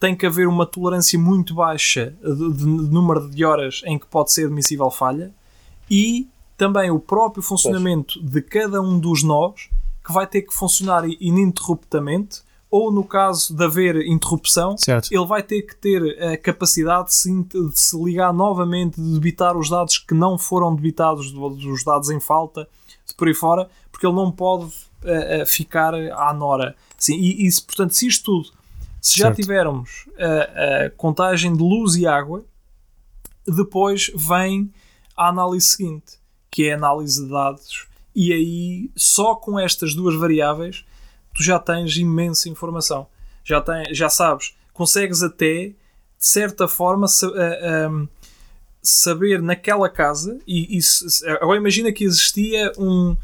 [0.01, 4.31] tem que haver uma tolerância muito baixa de, de, número de horas em que pode
[4.31, 5.31] ser admissível falha
[5.89, 6.27] e
[6.57, 8.31] também o próprio funcionamento pois.
[8.31, 9.69] de cada um dos nós
[10.03, 12.41] que vai ter que funcionar ininterruptamente
[12.71, 15.09] ou no caso de haver interrupção, certo.
[15.11, 19.55] ele vai ter que ter a capacidade de se, de se, ligar novamente, de debitar
[19.55, 22.67] os dados que não foram debitados, dos dados em falta,
[23.05, 26.75] de por aí fora, porque ele não pode uh, ficar à nora.
[26.97, 28.61] Sim, e, e, portanto, se isto tudo
[29.01, 29.37] se já certo.
[29.37, 32.45] tivermos a, a, contagem de luz e água,
[33.47, 34.71] depois vem
[35.17, 36.19] a análise seguinte,
[36.51, 37.87] que é a análise de dados.
[38.15, 40.85] E aí, só com estas duas variáveis,
[41.33, 43.07] tu já tens imensa informação.
[43.43, 45.75] Já, tem, já sabes, consegues até, de
[46.19, 47.07] certa forma,
[48.83, 50.37] saber naquela casa.
[50.45, 50.81] E, e
[51.41, 53.17] agora imagina que existia um,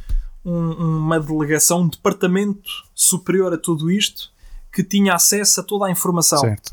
[0.43, 4.35] um, uma delegação, um departamento superior a tudo isto
[4.77, 6.37] que tinha acesso a toda a informação.
[6.37, 6.67] Certo.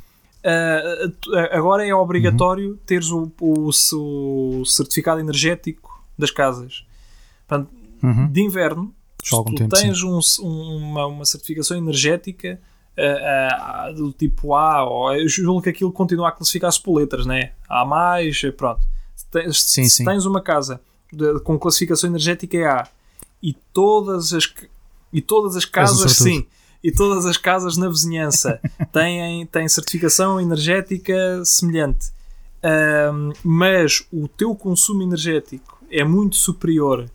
[0.45, 2.79] Uh, agora é obrigatório uhum.
[2.85, 6.85] teres o, o, o, certificado energético das casas.
[7.49, 7.71] Portanto,
[8.03, 8.31] uhum.
[8.31, 12.61] de inverno, se tu tempo, tens um, uma, uma, certificação energética
[12.99, 17.25] uh, uh, do tipo A, ou eu julgo que aquilo continua a classificar-se por letras,
[17.25, 17.53] né?
[17.67, 18.83] A mais, pronto.
[19.17, 20.05] Se tens, sim, se sim.
[20.05, 20.79] tens uma casa
[21.11, 22.87] de, com classificação energética é A
[23.43, 24.53] e todas as,
[25.11, 26.47] e todas as casas, sim
[26.85, 28.61] e todas as casas na vizinhança
[28.93, 32.13] têm, têm certificação energética semelhante,
[32.63, 37.11] um, mas o teu consumo energético é muito superior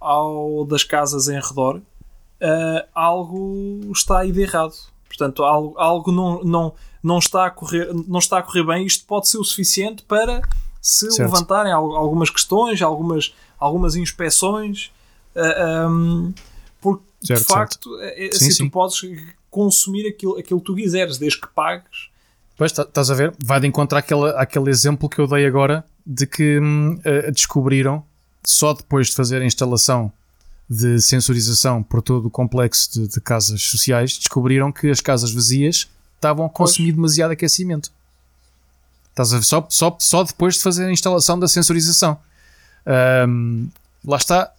[0.00, 4.74] ao das casas em redor, uh, algo está aí de errado.
[5.06, 8.86] Portanto, algo, algo não, não, não, está a correr, não está a correr bem.
[8.86, 10.42] Isto pode ser o suficiente para
[10.80, 11.30] se certo.
[11.30, 14.90] levantarem algumas questões, algumas, algumas inspeções.
[15.36, 16.51] Uh, um, porque
[17.24, 18.00] certo, de facto.
[18.00, 19.00] É, é assim, sim, tu podes
[19.50, 22.10] consumir aquilo, aquilo que tu quiseres, desde que pagues.
[22.56, 23.34] Pois, tá, estás a ver?
[23.42, 28.04] Vai de encontrar aquele, aquele exemplo que eu dei agora de que hum, uh, descobriram,
[28.44, 30.12] só depois de fazer a instalação
[30.68, 35.88] de sensorização por todo o complexo de, de casas sociais, descobriram que as casas vazias
[36.16, 37.90] estavam a consumir demasiado aquecimento.
[39.10, 39.44] Estás a ver?
[39.44, 42.18] Só, só, só depois de fazer a instalação da sensorização.
[43.28, 43.68] Um,
[44.04, 44.50] lá está.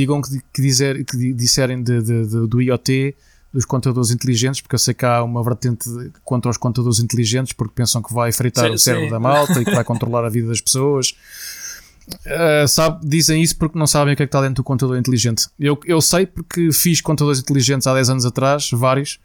[0.00, 3.14] Digam que, que, dizer, que disserem de, de, de, do IoT,
[3.52, 5.88] dos contadores inteligentes, porque eu sei que há uma vertente
[6.22, 9.12] quanto aos contadores inteligentes, porque pensam que vai fritar sim, o cérebro sim.
[9.12, 11.16] da malta e que vai controlar a vida das pessoas.
[12.26, 14.98] Uh, sabe, dizem isso porque não sabem o que é que está dentro do contador
[14.98, 15.48] inteligente.
[15.58, 19.18] Eu, eu sei porque fiz contadores inteligentes há 10 anos atrás, vários,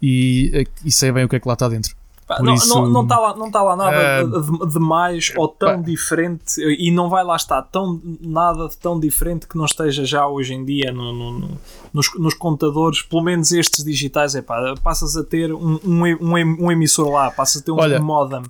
[0.00, 1.96] e, e sei bem o que é que lá está dentro.
[2.28, 5.32] Pá, não, isso, não, não está lá, não tá lá nada uh, de, de, mais
[5.34, 5.82] ou tão pá.
[5.82, 10.28] diferente e não vai lá estar tão, nada de tão diferente que não esteja já
[10.28, 11.58] hoje em dia no, no, no,
[11.90, 14.34] nos, nos, computadores, pelo menos estes digitais.
[14.34, 17.80] É pá, passas a ter um, um, um, um emissor lá, passas a ter um
[17.80, 18.42] Olha, modem.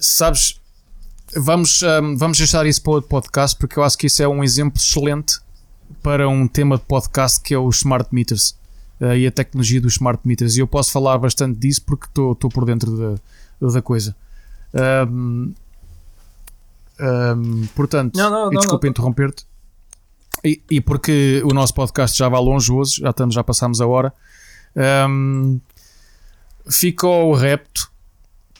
[0.00, 0.58] Sabes,
[1.36, 4.42] vamos, um, vamos deixar isso para outro podcast porque eu acho que isso é um
[4.42, 5.40] exemplo excelente
[6.02, 8.56] para um tema de podcast que é os smart meters
[9.00, 10.56] uh, e a tecnologia dos smart meters.
[10.56, 12.96] E eu posso falar bastante disso porque estou por dentro
[13.60, 14.14] da, da coisa.
[15.08, 15.52] Um,
[17.00, 19.46] um, portanto, não, não, desculpa interromper-te.
[20.44, 23.86] E, e, porque o nosso podcast já vai longe hoje, já estamos, já passamos a
[23.86, 24.12] hora.
[25.08, 25.60] Um,
[26.68, 27.90] ficou o repto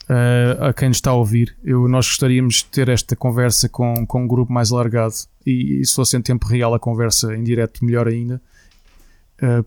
[0.09, 1.57] uh, a quem nos está a ouvir.
[1.65, 5.15] Eu, nós gostaríamos de ter esta conversa com, com um grupo mais alargado
[5.45, 8.41] e, e se fosse em tempo real a conversa em direto, melhor ainda,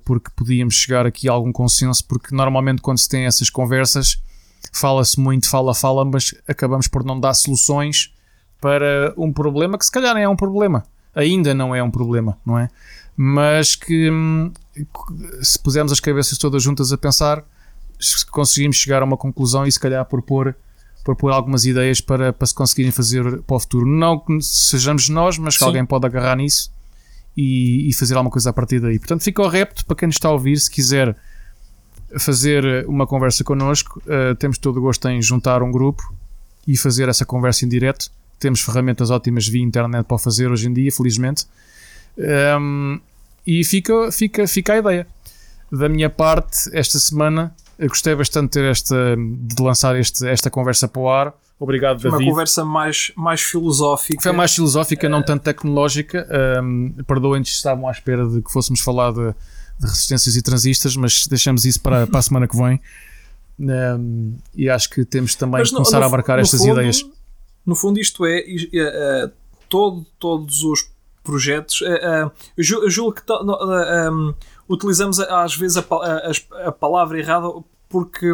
[0.04, 2.04] porque podíamos chegar aqui a algum consenso.
[2.06, 4.22] Porque normalmente, quando se tem essas conversas,
[4.72, 8.14] fala-se muito, fala, fala, mas acabamos por não dar soluções
[8.62, 12.38] para um problema que se calhar nem é um problema, ainda não é um problema,
[12.46, 12.70] não é?
[13.16, 14.52] Mas que hum,
[15.42, 17.44] se pusermos as cabeças todas juntas a pensar,
[18.32, 20.56] conseguimos chegar a uma conclusão e se calhar propor,
[21.04, 23.86] propor algumas ideias para, para se conseguirem fazer para o futuro.
[23.86, 25.66] Não que sejamos nós, mas que Sim.
[25.66, 26.75] alguém pode agarrar nisso
[27.36, 28.98] e, e, fazer alguma coisa a partir daí.
[28.98, 31.16] Portanto, fica o repto para quem nos está a ouvir, se quiser
[32.18, 36.14] fazer uma conversa connosco, uh, temos todo o gosto em juntar um grupo
[36.68, 38.10] e fazer essa conversa em direto.
[38.40, 41.46] Temos ferramentas ótimas via internet para fazer hoje em dia, felizmente.
[42.18, 43.00] Um,
[43.46, 45.08] e fica, fica, fica a ideia.
[45.72, 50.50] Da minha parte, esta semana eu gostei bastante de ter esta, de lançar este, esta
[50.50, 51.34] conversa para o ar.
[51.60, 52.24] Obrigado, David.
[52.24, 54.22] Uma conversa mais, mais filosófica.
[54.22, 56.28] Foi mais filosófica, não tanto tecnológica.
[56.62, 59.34] Um, Perdoem-nos se estavam à espera de que fôssemos falar de,
[59.80, 62.82] de resistências e transistas, mas deixamos isso para, para a semana que vem.
[63.58, 67.06] Um, e acho que temos também que começar no, a abarcar estas fundo, ideias.
[67.66, 69.32] No fundo, isto é, é, é
[69.70, 70.90] todo, todos os
[71.24, 71.82] projetos.
[71.82, 73.24] É, eu julgo que
[74.68, 77.48] utilizamos às vezes a, a, a palavra errada
[77.90, 78.32] porque,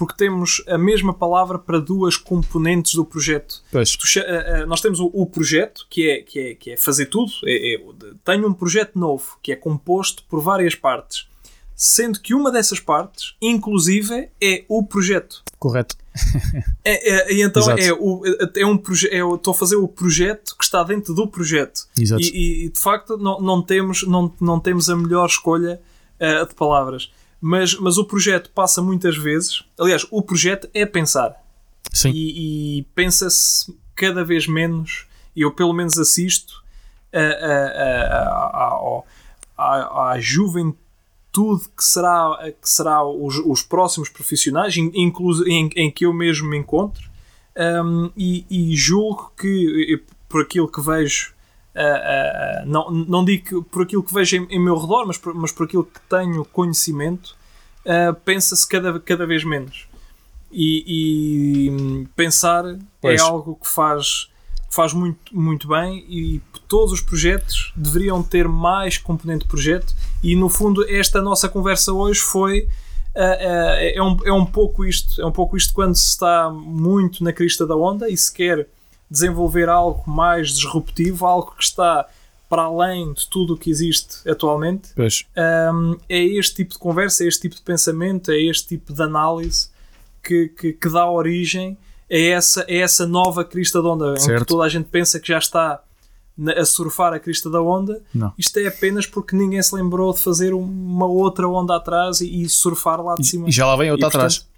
[0.00, 3.62] porque temos a mesma palavra para duas componentes do projeto.
[3.70, 7.30] Eh, eh, nós temos o, projeto, que é, que é, que é fazer tudo.
[7.44, 7.84] É, é,
[8.24, 11.28] tenho um projeto novo, que é composto por várias partes.
[11.76, 15.42] Sendo que uma dessas partes, inclusive, é o projeto.
[15.58, 15.94] Correto.
[16.82, 18.22] É, é, então é, o,
[18.56, 19.12] é um projeto.
[19.12, 21.86] É, estou a fazer o projeto que está dentro do projeto.
[21.96, 22.22] Exato.
[22.22, 25.78] E, e de facto não, não, temos, não, não temos a melhor escolha
[26.18, 27.12] uh, de palavras.
[27.40, 29.64] Mas, mas o projeto passa muitas vezes.
[29.78, 31.34] Aliás, o projeto é pensar.
[31.92, 32.10] Sim.
[32.10, 35.06] E, e pensa-se cada vez menos.
[35.34, 36.62] E eu pelo menos assisto
[37.12, 39.02] a, a,
[39.56, 40.80] a, a, juventude
[41.76, 46.58] que será, que será os, os próximos profissionais, incluso em, em que eu mesmo me
[46.58, 47.08] encontro.
[47.56, 51.34] Um, e, e, julgo que, por aquilo que vejo,
[51.80, 55.16] uh, uh, não, não digo que por aquilo que vejo em, em meu redor, mas
[55.16, 57.38] por, mas por aquilo que tenho conhecimento,
[58.24, 59.88] pensa-se cada, cada vez menos.
[60.52, 63.20] E, e pensar é pois.
[63.20, 64.28] é algo que faz,
[64.68, 70.34] faz muito, muito bem e todos os projetos deveriam ter mais componente de projeto e
[70.34, 72.68] no fundo esta nossa conversa hoje foi
[73.14, 77.32] é, um, é um pouco isto é um pouco isto quando se está muito na
[77.32, 78.68] crista da onda e se quer
[79.10, 82.06] desenvolver algo mais disruptivo, algo que está
[82.48, 84.90] para além de tudo o que existe atualmente.
[85.36, 89.02] Um, é este tipo de conversa, é este tipo de pensamento, é este tipo de
[89.02, 89.70] análise
[90.22, 91.78] que, que, que dá origem
[92.10, 94.30] a essa, a essa nova crista da onda, certo.
[94.30, 95.80] em que toda a gente pensa que já está
[96.56, 98.02] a surfar a crista da onda.
[98.14, 98.32] Não.
[98.36, 103.00] Isto é apenas porque ninguém se lembrou de fazer uma outra onda atrás e, surfar
[103.02, 103.48] lá de cima.
[103.48, 104.49] E já lá vem outra e, portanto, atrás.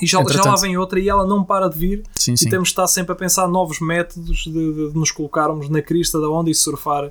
[0.00, 2.02] E já, já lá vem outra e ela não para de vir.
[2.14, 5.68] Sim, e temos de estar sempre a pensar novos métodos de, de, de nos colocarmos
[5.68, 7.10] na crista da onda e surfar,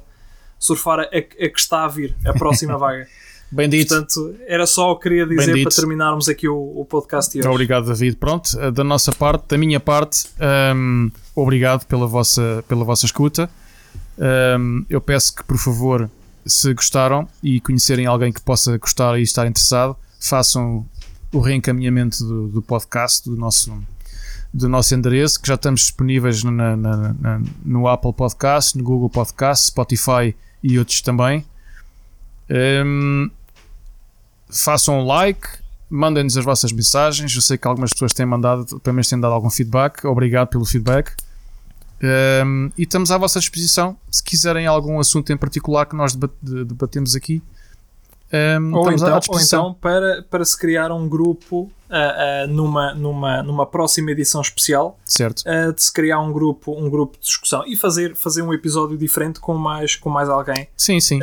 [0.57, 3.07] surfar a, a, que está a vir, a próxima vaga.
[3.49, 3.89] Bem dito.
[3.89, 7.47] Portanto, era só o que queria dizer para terminarmos aqui o, o podcast de hoje.
[7.47, 8.17] Obrigado, David.
[8.17, 10.27] Pronto, eh, da nossa parte, da minha parte,
[10.75, 13.49] um, obrigado pela vossa, pela vossa escuta.
[14.17, 16.09] Um, eu peço que, por favor,
[16.45, 20.85] se gostaram e conhecerem alguém que possa gostar e estar interessado, façam
[21.31, 23.77] o reencaminhamento do, do podcast, do nosso,
[24.53, 29.09] do nosso endereço, que já estamos disponíveis na, na, na, no Apple Podcast, no Google
[29.09, 31.45] Podcast, Spotify e outros também.
[32.49, 33.29] Um,
[34.49, 35.47] façam um like,
[35.89, 37.33] mandem-nos as vossas mensagens.
[37.35, 40.05] Eu sei que algumas pessoas têm mandado, pelo menos têm dado algum feedback.
[40.05, 41.11] Obrigado pelo feedback.
[42.45, 47.15] Um, e estamos à vossa disposição se quiserem algum assunto em particular que nós debatemos
[47.15, 47.41] aqui.
[48.31, 53.41] Um, ou, então, ou, então, para, para se criar um grupo uh, uh, numa, numa,
[53.41, 55.43] numa próxima edição especial certo.
[55.45, 58.97] Uh, de se criar um grupo, um grupo de discussão e fazer, fazer um episódio
[58.97, 61.19] diferente com mais, com mais alguém sim, sim.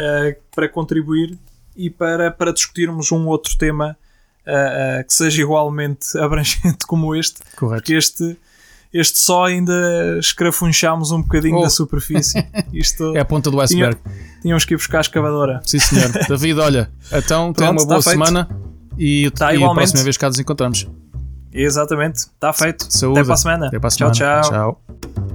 [0.54, 1.38] para contribuir
[1.76, 3.96] e para, para discutirmos um outro tema
[5.06, 7.40] que seja igualmente abrangente como este.
[7.56, 7.82] Correto.
[7.82, 8.38] Porque este
[8.94, 11.62] este só ainda escrafunchámos um bocadinho oh.
[11.62, 12.46] da superfície.
[12.72, 13.96] Isto é a ponta do iceberg.
[14.00, 15.60] Tinha, tínhamos que ir buscar a escavadora.
[15.66, 16.12] Sim, senhor.
[16.28, 18.48] David, olha, então tenha uma boa semana
[18.96, 20.88] e, tá e a próxima vez cá nos encontramos.
[21.52, 22.86] Exatamente, está feito.
[22.88, 23.18] Saúde.
[23.18, 23.66] Até para a semana.
[23.66, 24.14] Até para a semana.
[24.14, 24.50] Tchau, tchau.
[24.50, 25.33] tchau.